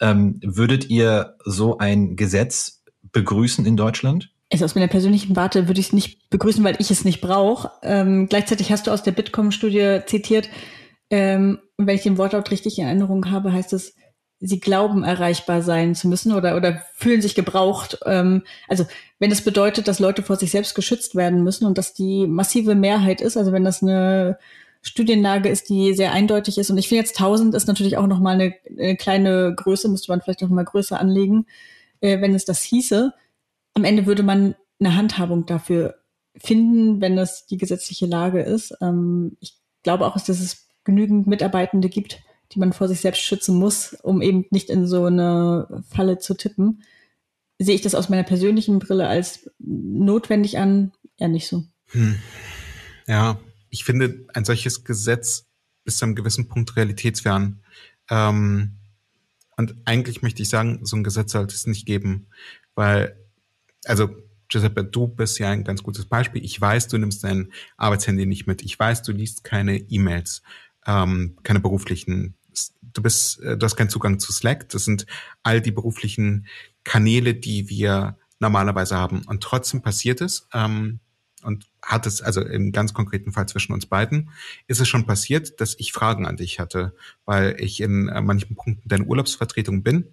Ähm, 0.00 0.40
würdet 0.42 0.90
ihr 0.90 1.36
so 1.44 1.78
ein 1.78 2.16
Gesetz 2.16 2.82
begrüßen 3.12 3.64
in 3.66 3.76
Deutschland? 3.76 4.30
Also 4.50 4.64
aus 4.64 4.74
meiner 4.74 4.88
persönlichen 4.88 5.36
Warte 5.36 5.68
würde 5.68 5.80
ich 5.80 5.86
es 5.86 5.92
nicht 5.92 6.28
begrüßen, 6.28 6.64
weil 6.64 6.76
ich 6.78 6.90
es 6.90 7.04
nicht 7.04 7.20
brauche. 7.20 7.70
Ähm, 7.82 8.26
gleichzeitig 8.28 8.72
hast 8.72 8.86
du 8.86 8.90
aus 8.90 9.02
der 9.02 9.12
Bitkom-Studie 9.12 10.00
zitiert, 10.06 10.48
ähm, 11.08 11.60
wenn 11.76 11.94
ich 11.94 12.02
den 12.02 12.18
Wortlaut 12.18 12.50
richtig 12.50 12.78
in 12.78 12.86
Erinnerung 12.86 13.30
habe, 13.30 13.52
heißt 13.52 13.72
es, 13.74 13.94
sie 14.44 14.58
glauben 14.58 15.04
erreichbar 15.04 15.62
sein 15.62 15.94
zu 15.94 16.08
müssen 16.08 16.32
oder, 16.32 16.56
oder 16.56 16.82
fühlen 16.94 17.22
sich 17.22 17.36
gebraucht. 17.36 18.00
Ähm, 18.04 18.42
also 18.68 18.86
wenn 19.20 19.30
das 19.30 19.42
bedeutet, 19.42 19.86
dass 19.86 20.00
Leute 20.00 20.22
vor 20.24 20.36
sich 20.36 20.50
selbst 20.50 20.74
geschützt 20.74 21.14
werden 21.14 21.44
müssen 21.44 21.64
und 21.64 21.78
dass 21.78 21.94
die 21.94 22.26
massive 22.26 22.74
Mehrheit 22.74 23.20
ist, 23.20 23.36
also 23.36 23.52
wenn 23.52 23.64
das 23.64 23.82
eine 23.82 24.38
Studienlage 24.82 25.48
ist, 25.48 25.68
die 25.68 25.94
sehr 25.94 26.10
eindeutig 26.10 26.58
ist. 26.58 26.70
Und 26.70 26.78
ich 26.78 26.88
finde 26.88 27.04
jetzt 27.04 27.16
1000 27.18 27.54
ist 27.54 27.68
natürlich 27.68 27.96
auch 27.96 28.08
nochmal 28.08 28.34
eine, 28.34 28.54
eine 28.68 28.96
kleine 28.96 29.54
Größe, 29.54 29.88
müsste 29.88 30.10
man 30.10 30.20
vielleicht 30.20 30.42
noch 30.42 30.48
mal 30.48 30.64
größer 30.64 30.98
anlegen, 30.98 31.46
äh, 32.00 32.20
wenn 32.20 32.34
es 32.34 32.44
das 32.44 32.62
hieße. 32.62 33.14
Am 33.74 33.84
Ende 33.84 34.06
würde 34.06 34.24
man 34.24 34.56
eine 34.80 34.96
Handhabung 34.96 35.46
dafür 35.46 36.00
finden, 36.36 37.00
wenn 37.00 37.14
das 37.14 37.46
die 37.46 37.58
gesetzliche 37.58 38.06
Lage 38.06 38.40
ist. 38.40 38.74
Ähm, 38.80 39.36
ich 39.38 39.54
glaube 39.84 40.04
auch, 40.04 40.14
dass 40.14 40.28
es 40.28 40.66
genügend 40.82 41.28
Mitarbeitende 41.28 41.88
gibt, 41.88 42.18
die 42.52 42.58
man 42.58 42.72
vor 42.72 42.88
sich 42.88 43.00
selbst 43.00 43.22
schützen 43.22 43.56
muss, 43.56 43.94
um 44.02 44.22
eben 44.22 44.46
nicht 44.50 44.70
in 44.70 44.86
so 44.86 45.06
eine 45.06 45.82
Falle 45.88 46.18
zu 46.18 46.34
tippen. 46.34 46.82
Sehe 47.58 47.74
ich 47.74 47.82
das 47.82 47.94
aus 47.94 48.08
meiner 48.08 48.24
persönlichen 48.24 48.78
Brille 48.78 49.08
als 49.08 49.50
notwendig 49.58 50.58
an? 50.58 50.92
Ja, 51.18 51.28
nicht 51.28 51.48
so. 51.48 51.64
Hm. 51.88 52.18
Ja, 53.06 53.38
ich 53.70 53.84
finde 53.84 54.26
ein 54.34 54.44
solches 54.44 54.84
Gesetz 54.84 55.46
bis 55.84 55.96
zu 55.96 56.04
einem 56.04 56.14
gewissen 56.14 56.48
Punkt 56.48 56.76
realitätsfern. 56.76 57.62
Ähm, 58.10 58.78
und 59.56 59.76
eigentlich 59.84 60.22
möchte 60.22 60.42
ich 60.42 60.48
sagen, 60.48 60.80
so 60.84 60.96
ein 60.96 61.04
Gesetz 61.04 61.32
sollte 61.32 61.54
es 61.54 61.66
nicht 61.66 61.86
geben, 61.86 62.26
weil, 62.74 63.16
also 63.84 64.10
Giuseppe, 64.48 64.84
du 64.84 65.08
bist 65.08 65.38
ja 65.38 65.50
ein 65.50 65.64
ganz 65.64 65.82
gutes 65.82 66.06
Beispiel. 66.06 66.44
Ich 66.44 66.60
weiß, 66.60 66.88
du 66.88 66.98
nimmst 66.98 67.24
dein 67.24 67.52
Arbeitshandy 67.76 68.26
nicht 68.26 68.46
mit. 68.46 68.62
Ich 68.62 68.78
weiß, 68.78 69.02
du 69.02 69.12
liest 69.12 69.44
keine 69.44 69.78
E-Mails, 69.78 70.42
ähm, 70.86 71.36
keine 71.42 71.60
beruflichen 71.60 72.34
du 72.82 73.02
bist, 73.02 73.40
äh, 73.40 73.56
du 73.56 73.64
hast 73.64 73.76
keinen 73.76 73.90
Zugang 73.90 74.18
zu 74.18 74.32
Slack. 74.32 74.68
Das 74.70 74.84
sind 74.84 75.06
all 75.42 75.60
die 75.60 75.72
beruflichen 75.72 76.46
Kanäle, 76.84 77.34
die 77.34 77.68
wir 77.68 78.16
normalerweise 78.38 78.96
haben. 78.96 79.22
Und 79.26 79.42
trotzdem 79.42 79.82
passiert 79.82 80.20
es, 80.20 80.48
ähm, 80.52 81.00
und 81.42 81.66
hat 81.82 82.06
es, 82.06 82.22
also 82.22 82.40
im 82.40 82.72
ganz 82.72 82.94
konkreten 82.94 83.32
Fall 83.32 83.46
zwischen 83.46 83.72
uns 83.72 83.86
beiden, 83.86 84.30
ist 84.66 84.80
es 84.80 84.88
schon 84.88 85.06
passiert, 85.06 85.60
dass 85.60 85.74
ich 85.78 85.92
Fragen 85.92 86.26
an 86.26 86.36
dich 86.36 86.60
hatte, 86.60 86.94
weil 87.24 87.56
ich 87.58 87.80
in 87.80 88.08
äh, 88.08 88.20
manchen 88.20 88.54
Punkten 88.54 88.88
deine 88.88 89.04
Urlaubsvertretung 89.04 89.82
bin 89.82 90.12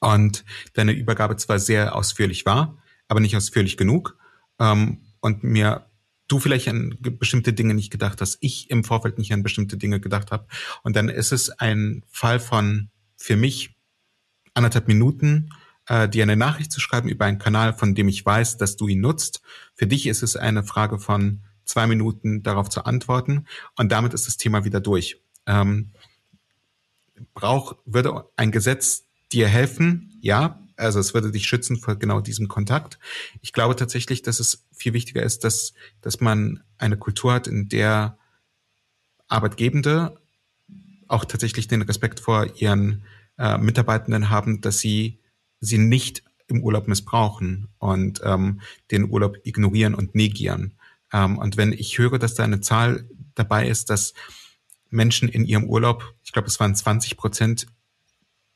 und 0.00 0.44
deine 0.74 0.92
Übergabe 0.92 1.36
zwar 1.36 1.58
sehr 1.58 1.94
ausführlich 1.94 2.44
war, 2.44 2.76
aber 3.08 3.20
nicht 3.20 3.36
ausführlich 3.36 3.76
genug 3.76 4.18
ähm, 4.58 5.02
und 5.20 5.44
mir 5.44 5.86
du 6.32 6.38
vielleicht 6.38 6.68
an 6.68 6.96
bestimmte 6.98 7.52
Dinge 7.52 7.74
nicht 7.74 7.90
gedacht 7.90 8.20
hast, 8.20 8.38
ich 8.40 8.70
im 8.70 8.84
Vorfeld 8.84 9.18
nicht 9.18 9.32
an 9.32 9.42
bestimmte 9.42 9.76
Dinge 9.76 10.00
gedacht 10.00 10.32
habe. 10.32 10.46
Und 10.82 10.96
dann 10.96 11.08
ist 11.08 11.32
es 11.32 11.50
ein 11.50 12.02
Fall 12.08 12.40
von 12.40 12.88
für 13.16 13.36
mich 13.36 13.76
anderthalb 14.54 14.88
Minuten, 14.88 15.50
äh, 15.88 16.08
dir 16.08 16.22
eine 16.22 16.36
Nachricht 16.36 16.72
zu 16.72 16.80
schreiben 16.80 17.08
über 17.08 17.26
einen 17.26 17.38
Kanal, 17.38 17.74
von 17.74 17.94
dem 17.94 18.08
ich 18.08 18.24
weiß, 18.24 18.56
dass 18.56 18.76
du 18.76 18.88
ihn 18.88 19.00
nutzt. 19.00 19.42
Für 19.74 19.86
dich 19.86 20.06
ist 20.06 20.22
es 20.22 20.36
eine 20.36 20.64
Frage 20.64 20.98
von 20.98 21.42
zwei 21.64 21.86
Minuten 21.86 22.42
darauf 22.42 22.68
zu 22.70 22.84
antworten 22.84 23.46
und 23.76 23.92
damit 23.92 24.14
ist 24.14 24.26
das 24.26 24.36
Thema 24.36 24.64
wieder 24.64 24.80
durch. 24.80 25.20
Ähm, 25.46 25.92
brauch, 27.34 27.76
würde 27.84 28.24
ein 28.36 28.52
Gesetz 28.52 29.04
dir 29.32 29.48
helfen? 29.48 30.18
Ja, 30.20 30.60
also 30.82 31.00
es 31.00 31.14
würde 31.14 31.30
dich 31.30 31.46
schützen 31.46 31.76
vor 31.76 31.96
genau 31.96 32.20
diesem 32.20 32.48
Kontakt. 32.48 32.98
Ich 33.40 33.52
glaube 33.52 33.76
tatsächlich, 33.76 34.22
dass 34.22 34.40
es 34.40 34.66
viel 34.72 34.92
wichtiger 34.92 35.22
ist, 35.22 35.44
dass, 35.44 35.72
dass 36.00 36.20
man 36.20 36.62
eine 36.78 36.96
Kultur 36.96 37.32
hat, 37.32 37.46
in 37.46 37.68
der 37.68 38.18
Arbeitgebende 39.28 40.18
auch 41.08 41.24
tatsächlich 41.24 41.68
den 41.68 41.82
Respekt 41.82 42.20
vor 42.20 42.46
ihren 42.56 43.04
äh, 43.38 43.58
Mitarbeitenden 43.58 44.30
haben, 44.30 44.60
dass 44.60 44.80
sie 44.80 45.20
sie 45.60 45.78
nicht 45.78 46.22
im 46.48 46.62
Urlaub 46.62 46.88
missbrauchen 46.88 47.68
und 47.78 48.20
ähm, 48.24 48.60
den 48.90 49.10
Urlaub 49.10 49.38
ignorieren 49.44 49.94
und 49.94 50.14
negieren. 50.14 50.74
Ähm, 51.12 51.38
und 51.38 51.56
wenn 51.56 51.72
ich 51.72 51.98
höre, 51.98 52.18
dass 52.18 52.34
da 52.34 52.44
eine 52.44 52.60
Zahl 52.60 53.08
dabei 53.34 53.68
ist, 53.68 53.90
dass 53.90 54.14
Menschen 54.90 55.28
in 55.28 55.44
ihrem 55.44 55.64
Urlaub, 55.64 56.14
ich 56.24 56.32
glaube, 56.32 56.48
es 56.48 56.60
waren 56.60 56.74
20 56.74 57.16
Prozent, 57.16 57.66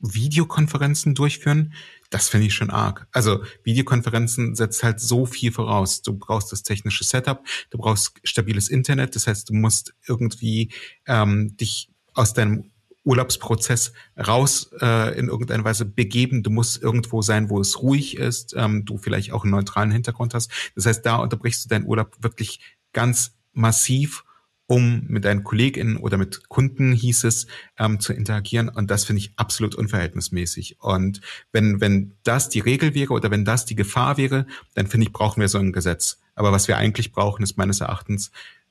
Videokonferenzen 0.00 1.14
durchführen, 1.14 1.72
das 2.10 2.28
finde 2.28 2.46
ich 2.46 2.54
schon 2.54 2.70
arg. 2.70 3.06
Also 3.12 3.42
Videokonferenzen 3.64 4.54
setzt 4.54 4.82
halt 4.82 5.00
so 5.00 5.26
viel 5.26 5.52
voraus. 5.52 6.02
Du 6.02 6.16
brauchst 6.16 6.52
das 6.52 6.62
technische 6.62 7.04
Setup, 7.04 7.42
du 7.70 7.78
brauchst 7.78 8.20
stabiles 8.24 8.68
Internet, 8.68 9.16
das 9.16 9.26
heißt, 9.26 9.48
du 9.48 9.54
musst 9.54 9.94
irgendwie 10.06 10.72
ähm, 11.06 11.56
dich 11.56 11.90
aus 12.14 12.34
deinem 12.34 12.70
Urlaubsprozess 13.04 13.92
raus 14.18 14.70
äh, 14.80 15.16
in 15.16 15.28
irgendeiner 15.28 15.64
Weise 15.64 15.84
begeben. 15.84 16.42
Du 16.42 16.50
musst 16.50 16.82
irgendwo 16.82 17.22
sein, 17.22 17.48
wo 17.48 17.60
es 17.60 17.80
ruhig 17.80 18.16
ist, 18.16 18.54
ähm, 18.56 18.84
du 18.84 18.98
vielleicht 18.98 19.32
auch 19.32 19.44
einen 19.44 19.52
neutralen 19.52 19.92
Hintergrund 19.92 20.34
hast. 20.34 20.50
Das 20.74 20.86
heißt, 20.86 21.06
da 21.06 21.16
unterbrichst 21.16 21.64
du 21.64 21.68
deinen 21.68 21.86
Urlaub 21.86 22.16
wirklich 22.20 22.60
ganz 22.92 23.36
massiv 23.52 24.24
um 24.66 25.04
mit 25.06 25.24
deinen 25.24 25.44
KollegInnen 25.44 25.96
oder 25.96 26.16
mit 26.18 26.48
Kunden 26.48 26.92
hieß 26.92 27.24
es, 27.24 27.46
ähm, 27.78 28.00
zu 28.00 28.12
interagieren. 28.12 28.68
Und 28.68 28.90
das 28.90 29.04
finde 29.04 29.20
ich 29.20 29.32
absolut 29.36 29.74
unverhältnismäßig. 29.74 30.80
Und 30.80 31.20
wenn, 31.52 31.80
wenn 31.80 32.14
das 32.24 32.48
die 32.48 32.60
Regel 32.60 32.94
wäre 32.94 33.12
oder 33.12 33.30
wenn 33.30 33.44
das 33.44 33.64
die 33.64 33.76
Gefahr 33.76 34.16
wäre, 34.16 34.46
dann 34.74 34.86
finde 34.86 35.06
ich, 35.06 35.12
brauchen 35.12 35.40
wir 35.40 35.48
so 35.48 35.58
ein 35.58 35.72
Gesetz. 35.72 36.20
Aber 36.34 36.52
was 36.52 36.68
wir 36.68 36.76
eigentlich 36.76 37.12
brauchen, 37.12 37.42
ist 37.42 37.56
meines 37.56 37.80
Erachtens 37.80 38.30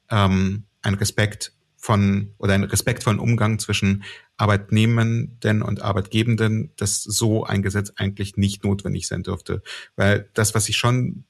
ähm, 0.09 0.63
ein 0.81 0.93
Respekt 0.95 1.53
von 1.77 2.33
oder 2.39 2.53
ein 2.53 2.63
respektvollen 2.63 3.19
Umgang 3.19 3.59
zwischen 3.59 4.03
Arbeitnehmenden 4.37 5.61
und 5.61 5.81
Arbeitgebenden, 5.81 6.71
dass 6.77 7.03
so 7.03 7.43
ein 7.43 7.61
Gesetz 7.61 7.93
eigentlich 7.95 8.37
nicht 8.37 8.63
notwendig 8.63 9.07
sein 9.07 9.23
dürfte. 9.23 9.61
Weil 9.95 10.29
das, 10.33 10.55
was 10.55 10.67
ich 10.67 10.77
schon 10.77 11.25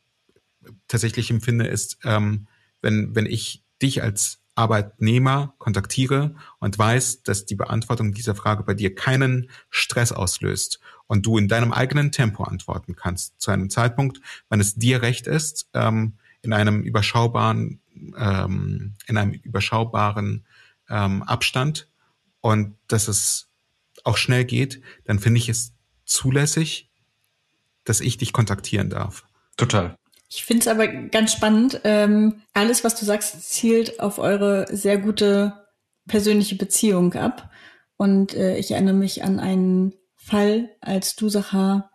tatsächlich 0.87 1.29
empfinde, 1.29 1.67
ist, 1.67 1.97
ähm, 2.03 2.47
wenn, 2.81 3.15
wenn 3.15 3.25
ich 3.25 3.63
dich 3.81 4.01
als 4.01 4.39
Arbeitnehmer 4.55 5.53
kontaktiere 5.57 6.35
und 6.59 6.77
weiß, 6.79 7.23
dass 7.23 7.45
die 7.45 7.55
Beantwortung 7.55 8.13
dieser 8.13 8.35
Frage 8.35 8.63
bei 8.63 8.73
dir 8.73 8.95
keinen 8.95 9.49
Stress 9.69 10.11
auslöst 10.11 10.79
und 11.07 11.25
du 11.25 11.37
in 11.37 11.47
deinem 11.47 11.73
eigenen 11.73 12.11
Tempo 12.11 12.43
antworten 12.43 12.95
kannst, 12.95 13.39
zu 13.39 13.51
einem 13.51 13.69
Zeitpunkt, 13.69 14.21
wann 14.49 14.61
es 14.61 14.75
dir 14.75 15.01
recht 15.01 15.27
ist, 15.27 15.69
ähm, 15.73 16.13
in 16.41 16.53
einem 16.53 16.81
überschaubaren, 16.83 17.81
ähm, 18.17 18.93
in 19.07 19.17
einem 19.17 19.33
überschaubaren 19.33 20.45
ähm, 20.89 21.23
Abstand 21.23 21.89
und 22.41 22.75
dass 22.87 23.07
es 23.07 23.49
auch 24.03 24.17
schnell 24.17 24.45
geht, 24.45 24.81
dann 25.05 25.19
finde 25.19 25.39
ich 25.39 25.49
es 25.49 25.73
zulässig, 26.05 26.91
dass 27.83 28.01
ich 28.01 28.17
dich 28.17 28.33
kontaktieren 28.33 28.89
darf. 28.89 29.25
Total. 29.57 29.97
Ich 30.35 30.43
finde 30.43 30.63
es 30.63 30.67
aber 30.67 30.85
ganz 30.87 31.31
spannend. 31.31 31.79
Ähm, 31.85 32.41
alles, 32.53 32.83
was 32.83 32.99
du 32.99 33.05
sagst, 33.05 33.49
zielt 33.53 34.01
auf 34.01 34.19
eure 34.19 34.67
sehr 34.69 34.97
gute 34.97 35.65
persönliche 36.07 36.55
Beziehung 36.55 37.13
ab. 37.13 37.49
Und 37.95 38.33
äh, 38.33 38.57
ich 38.57 38.71
erinnere 38.71 38.95
mich 38.95 39.23
an 39.23 39.39
einen 39.39 39.93
Fall, 40.17 40.75
als 40.81 41.15
du, 41.15 41.29
Sacha, 41.29 41.89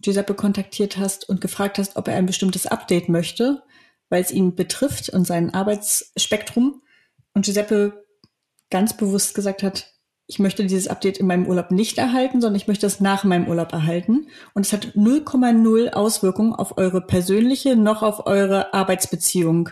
Giuseppe 0.00 0.34
kontaktiert 0.34 0.98
hast 0.98 1.26
und 1.30 1.40
gefragt 1.40 1.78
hast, 1.78 1.96
ob 1.96 2.08
er 2.08 2.16
ein 2.16 2.26
bestimmtes 2.26 2.66
Update 2.66 3.08
möchte, 3.08 3.62
weil 4.10 4.22
es 4.22 4.32
ihn 4.32 4.54
betrifft 4.54 5.08
und 5.08 5.26
sein 5.26 5.54
Arbeitsspektrum. 5.54 6.82
Und 7.32 7.46
Giuseppe 7.46 8.04
ganz 8.68 8.98
bewusst 8.98 9.34
gesagt 9.34 9.62
hat, 9.62 9.94
ich 10.30 10.38
möchte 10.38 10.62
dieses 10.62 10.88
Update 10.88 11.16
in 11.16 11.26
meinem 11.26 11.46
Urlaub 11.46 11.70
nicht 11.70 11.96
erhalten, 11.96 12.42
sondern 12.42 12.56
ich 12.56 12.68
möchte 12.68 12.86
es 12.86 13.00
nach 13.00 13.24
meinem 13.24 13.48
Urlaub 13.48 13.72
erhalten. 13.72 14.28
Und 14.52 14.66
es 14.66 14.74
hat 14.74 14.88
0,0 14.88 15.88
Auswirkungen 15.92 16.52
auf 16.52 16.76
eure 16.76 17.00
persönliche 17.00 17.76
noch 17.76 18.02
auf 18.02 18.26
eure 18.26 18.74
Arbeitsbeziehung 18.74 19.70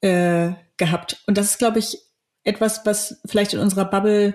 äh, 0.00 0.52
gehabt. 0.76 1.24
Und 1.26 1.36
das 1.36 1.50
ist, 1.50 1.58
glaube 1.58 1.80
ich, 1.80 1.98
etwas, 2.44 2.86
was 2.86 3.20
vielleicht 3.26 3.54
in 3.54 3.58
unserer 3.58 3.84
Bubble 3.84 4.34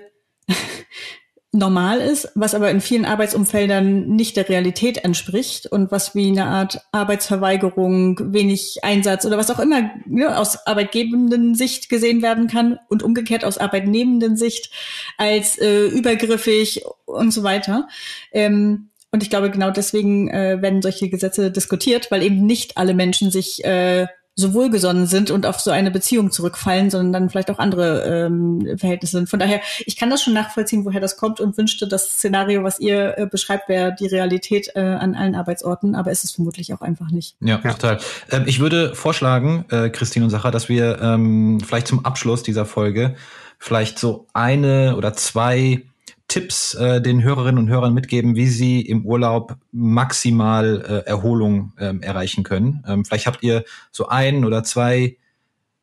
normal 1.53 1.99
ist, 2.01 2.29
was 2.35 2.53
aber 2.53 2.69
in 2.69 2.81
vielen 2.81 3.05
Arbeitsumfeldern 3.05 4.07
nicht 4.07 4.35
der 4.35 4.49
Realität 4.49 5.03
entspricht 5.03 5.65
und 5.65 5.91
was 5.91 6.13
wie 6.13 6.27
eine 6.27 6.45
Art 6.45 6.81
Arbeitsverweigerung, 6.91 8.33
wenig 8.33 8.79
Einsatz 8.83 9.25
oder 9.25 9.37
was 9.37 9.49
auch 9.49 9.59
immer 9.59 9.91
ne, 10.05 10.37
aus 10.37 10.67
arbeitgebenden 10.67 11.55
Sicht 11.55 11.89
gesehen 11.89 12.21
werden 12.21 12.47
kann 12.47 12.79
und 12.89 13.01
umgekehrt 13.01 13.45
aus 13.45 13.57
arbeitnehmenden 13.57 14.35
Sicht 14.35 14.71
als 15.17 15.57
äh, 15.57 15.87
übergriffig 15.87 16.83
und 17.05 17.31
so 17.31 17.43
weiter. 17.43 17.87
Ähm, 18.33 18.89
und 19.11 19.23
ich 19.23 19.29
glaube, 19.29 19.49
genau 19.49 19.71
deswegen 19.71 20.29
äh, 20.29 20.61
werden 20.61 20.81
solche 20.81 21.09
Gesetze 21.09 21.49
diskutiert, 21.49 22.11
weil 22.11 22.23
eben 22.23 22.45
nicht 22.45 22.77
alle 22.77 22.93
Menschen 22.93 23.31
sich 23.31 23.63
äh, 23.63 24.07
so 24.39 24.53
wohlgesonnen 24.53 25.07
sind 25.07 25.31
und 25.31 25.47
auf 25.47 25.59
so 25.59 25.71
eine 25.71 25.89
Beziehung 25.89 26.29
zurückfallen, 26.31 26.91
sondern 26.91 27.11
dann 27.11 27.29
vielleicht 27.31 27.49
auch 27.49 27.57
andere 27.57 28.27
ähm, 28.27 28.77
Verhältnisse 28.77 29.17
sind. 29.17 29.29
Von 29.29 29.39
daher, 29.39 29.61
ich 29.85 29.97
kann 29.97 30.11
das 30.11 30.21
schon 30.21 30.33
nachvollziehen, 30.33 30.85
woher 30.85 31.01
das 31.01 31.17
kommt 31.17 31.39
und 31.39 31.57
wünschte, 31.57 31.87
das 31.87 32.11
Szenario, 32.11 32.63
was 32.63 32.79
ihr 32.79 33.17
äh, 33.17 33.25
beschreibt, 33.25 33.67
wäre 33.67 33.95
die 33.99 34.05
Realität 34.05 34.69
äh, 34.75 34.79
an 34.79 35.15
allen 35.15 35.33
Arbeitsorten, 35.33 35.95
aber 35.95 36.11
ist 36.11 36.23
es 36.23 36.31
vermutlich 36.31 36.71
auch 36.71 36.81
einfach 36.81 37.09
nicht. 37.09 37.35
Ja, 37.41 37.59
ja. 37.63 37.73
total. 37.73 37.97
Ähm, 38.29 38.43
ich 38.45 38.59
würde 38.59 38.93
vorschlagen, 38.93 39.65
äh, 39.71 39.89
Christine 39.89 40.25
und 40.25 40.29
Sacha, 40.29 40.51
dass 40.51 40.69
wir 40.69 41.01
ähm, 41.01 41.59
vielleicht 41.59 41.87
zum 41.87 42.05
Abschluss 42.05 42.43
dieser 42.43 42.65
Folge 42.65 43.15
vielleicht 43.57 43.97
so 43.97 44.27
eine 44.33 44.95
oder 44.97 45.13
zwei 45.13 45.81
Tipps 46.27 46.73
äh, 46.73 47.01
den 47.01 47.23
Hörerinnen 47.23 47.57
und 47.57 47.69
Hörern 47.69 47.93
mitgeben, 47.93 48.35
wie 48.35 48.47
sie 48.47 48.81
im 48.81 49.05
Urlaub 49.05 49.55
maximal 49.71 50.83
äh, 50.85 51.09
Erholung 51.09 51.73
ähm, 51.79 52.01
erreichen 52.01 52.43
können. 52.43 52.83
Ähm, 52.87 53.05
vielleicht 53.05 53.27
habt 53.27 53.43
ihr 53.43 53.63
so 53.91 54.07
ein 54.07 54.43
oder 54.43 54.63
zwei 54.63 55.17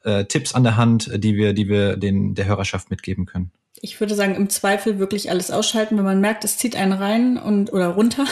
äh, 0.02 0.26
Tipps 0.26 0.54
an 0.54 0.64
der 0.64 0.76
Hand, 0.76 1.10
die 1.14 1.36
wir, 1.36 1.54
die 1.54 1.68
wir 1.68 1.96
den 1.96 2.34
der 2.34 2.46
Hörerschaft 2.46 2.90
mitgeben 2.90 3.24
können. 3.24 3.52
Ich 3.80 3.98
würde 4.00 4.14
sagen, 4.14 4.34
im 4.34 4.48
Zweifel 4.50 4.98
wirklich 4.98 5.30
alles 5.30 5.50
ausschalten, 5.50 5.96
wenn 5.96 6.04
man 6.04 6.20
merkt, 6.20 6.44
es 6.44 6.58
zieht 6.58 6.76
einen 6.76 6.92
rein 6.92 7.38
und 7.38 7.72
oder 7.72 7.88
runter, 7.88 8.24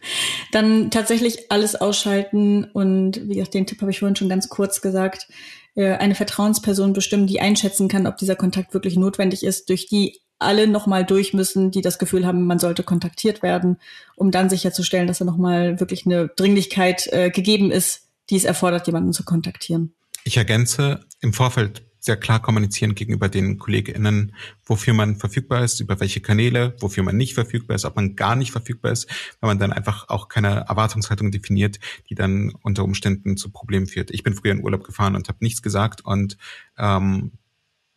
dann 0.52 0.90
tatsächlich 0.90 1.50
alles 1.50 1.76
ausschalten 1.76 2.64
und 2.64 3.28
wie 3.28 3.34
gesagt, 3.34 3.54
den 3.54 3.66
Tipp 3.66 3.80
habe 3.80 3.92
ich 3.92 4.00
vorhin 4.00 4.16
schon 4.16 4.28
ganz 4.28 4.48
kurz 4.48 4.80
gesagt, 4.80 5.28
äh, 5.76 5.92
eine 5.94 6.16
Vertrauensperson 6.16 6.92
bestimmen, 6.92 7.26
die 7.26 7.40
einschätzen 7.40 7.88
kann, 7.88 8.06
ob 8.06 8.16
dieser 8.18 8.36
Kontakt 8.36 8.74
wirklich 8.74 8.96
notwendig 8.96 9.44
ist, 9.44 9.68
durch 9.68 9.86
die 9.86 10.20
alle 10.40 10.66
nochmal 10.66 11.04
durch 11.04 11.32
müssen, 11.32 11.70
die 11.70 11.82
das 11.82 11.98
Gefühl 11.98 12.26
haben, 12.26 12.46
man 12.46 12.58
sollte 12.58 12.82
kontaktiert 12.82 13.42
werden, 13.42 13.78
um 14.16 14.30
dann 14.30 14.50
sicherzustellen, 14.50 15.06
dass 15.06 15.18
da 15.18 15.24
nochmal 15.24 15.78
wirklich 15.80 16.06
eine 16.06 16.28
Dringlichkeit 16.28 17.06
äh, 17.12 17.30
gegeben 17.30 17.70
ist, 17.70 18.08
die 18.30 18.36
es 18.36 18.44
erfordert, 18.44 18.86
jemanden 18.86 19.12
zu 19.12 19.24
kontaktieren. 19.24 19.94
Ich 20.24 20.36
ergänze 20.36 21.00
im 21.20 21.32
Vorfeld 21.32 21.82
sehr 22.00 22.16
klar 22.16 22.40
kommunizieren 22.40 22.94
gegenüber 22.94 23.28
den 23.28 23.58
KollegInnen, 23.58 24.34
wofür 24.64 24.94
man 24.94 25.16
verfügbar 25.16 25.62
ist, 25.62 25.80
über 25.80 26.00
welche 26.00 26.20
Kanäle, 26.20 26.74
wofür 26.80 27.02
man 27.02 27.16
nicht 27.16 27.34
verfügbar 27.34 27.76
ist, 27.76 27.84
ob 27.84 27.96
man 27.96 28.16
gar 28.16 28.36
nicht 28.36 28.52
verfügbar 28.52 28.90
ist, 28.90 29.06
weil 29.40 29.48
man 29.48 29.58
dann 29.58 29.72
einfach 29.72 30.08
auch 30.08 30.28
keine 30.28 30.64
Erwartungshaltung 30.68 31.30
definiert, 31.30 31.78
die 32.08 32.14
dann 32.14 32.54
unter 32.62 32.84
Umständen 32.84 33.36
zu 33.36 33.50
Problemen 33.50 33.86
führt. 33.86 34.10
Ich 34.10 34.22
bin 34.22 34.34
früher 34.34 34.52
in 34.52 34.64
Urlaub 34.64 34.82
gefahren 34.82 35.14
und 35.14 35.28
habe 35.28 35.38
nichts 35.42 35.60
gesagt 35.60 36.02
und 36.02 36.38
ähm, 36.78 37.32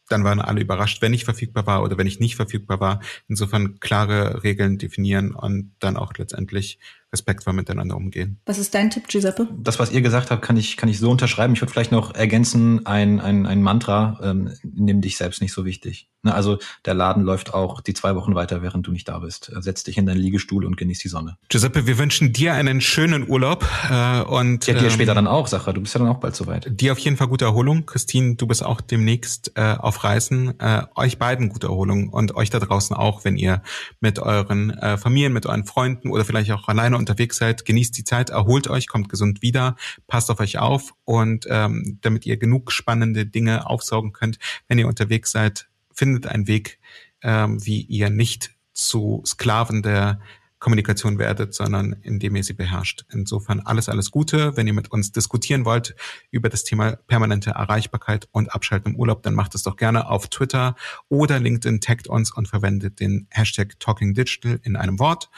dann 0.10 0.24
waren 0.24 0.42
alle 0.42 0.62
überrascht, 0.62 1.02
wenn 1.02 1.14
ich 1.14 1.26
verfügbar 1.26 1.66
war 1.66 1.84
oder 1.84 1.98
wenn 1.98 2.08
ich 2.08 2.20
nicht 2.20 2.36
verfügbar 2.36 2.80
war. 2.80 3.00
Insofern 3.28 3.80
klare 3.80 4.44
Regeln 4.44 4.78
definieren 4.78 5.34
und 5.34 5.74
dann 5.80 5.98
auch 5.98 6.14
letztendlich 6.18 6.80
respektvoll 7.14 7.54
miteinander 7.54 7.96
umgehen. 7.96 8.40
Was 8.46 8.58
ist 8.58 8.74
dein 8.74 8.90
Tipp, 8.90 9.08
Giuseppe? 9.08 9.48
Das, 9.58 9.80
was 9.80 9.92
ihr 9.92 10.02
gesagt 10.02 10.32
habt, 10.32 10.42
kann 10.42 10.58
ich, 10.58 10.76
kann 10.76 10.90
ich 10.90 11.00
so 11.00 11.10
unterschreiben. 11.10 11.54
Ich 11.54 11.62
würde 11.62 11.72
vielleicht 11.72 11.92
noch 11.92 12.14
ergänzen, 12.16 12.86
ein, 12.86 13.22
ein, 13.22 13.46
ein 13.46 13.62
Mantra, 13.62 14.20
ähm, 14.22 14.52
nimm 14.64 15.02
dich 15.02 15.18
selbst 15.18 15.42
nicht 15.42 15.54
so 15.54 15.64
wichtig. 15.64 16.10
Ne, 16.24 16.34
also 16.34 16.58
der 16.86 16.94
Laden 16.94 17.24
läuft 17.24 17.54
auch 17.54 17.82
die 17.82 17.94
zwei 17.94 18.16
Wochen 18.16 18.34
weiter, 18.34 18.62
während 18.62 18.88
du 18.88 18.92
nicht 18.92 19.10
da 19.10 19.20
bist. 19.20 19.52
Setz 19.60 19.84
dich 19.84 19.98
in 19.98 20.06
deinen 20.06 20.20
Liegestuhl 20.20 20.66
und 20.66 20.78
genieß 20.78 21.00
die 21.00 21.10
Sonne. 21.10 21.38
Giuseppe, 21.50 21.86
wir 21.86 21.98
wünschen 21.98 22.32
dir 22.32 22.54
einen 22.54 22.80
schönen 22.80 23.30
Urlaub 23.30 23.68
äh, 23.90 24.22
und 24.22 24.66
ja, 24.66 24.74
dir 24.74 24.86
ähm, 24.86 24.90
später 24.90 25.14
dann 25.14 25.28
auch, 25.28 25.48
Sacher. 25.48 25.74
Du 25.74 25.82
bist 25.82 25.94
ja 25.94 26.00
dann 26.00 26.08
auch 26.08 26.22
bald 26.22 26.36
soweit. 26.36 26.68
Dir 26.80 26.94
auf 26.94 27.00
jeden 27.00 27.18
Fall 27.18 27.28
gute 27.28 27.44
Erholung. 27.44 27.86
Christine, 27.86 28.36
du 28.36 28.48
bist 28.48 28.64
auch 28.64 28.80
demnächst 28.80 29.52
äh, 29.56 29.76
auf 29.78 30.06
Reisen. 30.06 30.58
Äh, 30.62 30.84
euch 30.96 31.20
beiden 31.20 31.50
gute 31.50 31.68
Erholung 31.68 32.08
und 32.08 32.36
euch 32.36 32.50
da 32.50 32.60
draußen 32.60 32.96
auch, 32.96 33.26
wenn 33.26 33.36
ihr 33.36 33.62
mit 34.00 34.20
euren 34.20 34.70
äh, 34.70 34.98
Familien, 34.98 35.34
mit 35.34 35.46
euren 35.46 35.66
Freunden 35.66 36.10
oder 36.10 36.24
vielleicht 36.24 36.52
auch 36.52 36.70
alleine 36.70 36.96
unterwegs 37.04 37.38
seid. 37.38 37.66
Genießt 37.66 37.98
die 37.98 38.04
Zeit, 38.04 38.30
erholt 38.30 38.70
euch, 38.70 38.88
kommt 38.88 39.10
gesund 39.10 39.42
wieder, 39.42 39.76
passt 40.08 40.32
auf 40.32 40.40
euch 40.40 40.58
auf 40.58 40.94
und 41.04 41.46
ähm, 41.50 42.00
damit 42.02 42.26
ihr 42.26 42.38
genug 42.38 42.72
spannende 42.72 43.26
Dinge 43.26 43.68
aufsaugen 43.68 44.14
könnt, 44.14 44.40
wenn 44.68 44.80
ihr 44.80 44.88
unterwegs 44.88 45.32
seid, 45.32 45.68
findet 45.94 46.28
einen 46.28 46.48
Weg, 46.48 46.80
ähm, 47.22 47.64
wie 47.66 47.82
ihr 47.82 48.10
nicht 48.10 48.52
zu 48.74 49.22
Sklaven 49.26 49.84
der 49.84 50.20
Kommunikation 50.64 51.20
werdet, 51.20 51.54
sondern 51.54 51.92
indem 52.04 52.38
ihr 52.38 52.44
sie 52.44 52.54
beherrscht. 52.54 53.06
Insofern 53.12 53.60
alles, 53.60 53.90
alles 53.90 54.12
Gute. 54.12 54.56
Wenn 54.56 54.66
ihr 54.66 54.74
mit 54.74 54.90
uns 54.92 55.12
diskutieren 55.12 55.66
wollt 55.66 55.94
über 56.32 56.48
das 56.48 56.64
Thema 56.64 56.96
permanente 56.96 57.50
Erreichbarkeit 57.50 58.30
und 58.32 58.56
Abschalten 58.56 58.94
im 58.94 58.96
Urlaub, 58.98 59.24
dann 59.24 59.34
macht 59.34 59.56
es 59.56 59.64
doch 59.64 59.76
gerne 59.76 60.10
auf 60.10 60.30
Twitter 60.30 60.78
oder 61.10 61.38
LinkedIn, 61.38 61.82
taggt 61.82 62.08
uns 62.08 62.32
und 62.32 62.48
verwendet 62.48 63.02
den 63.02 63.28
Hashtag 63.30 63.78
Talking 63.82 64.14
Digital 64.14 64.62
in 64.64 64.78
einem 64.78 65.00
Wort. 65.00 65.30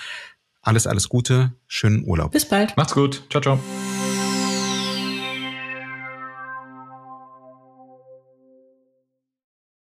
Alles, 0.65 0.87
alles 0.87 1.09
Gute. 1.09 1.53
Schönen 1.67 2.03
Urlaub. 2.05 2.31
Bis 2.31 2.49
bald. 2.49 2.75
Macht's 2.75 2.93
gut. 2.93 3.23
Ciao, 3.29 3.41
ciao. 3.41 3.59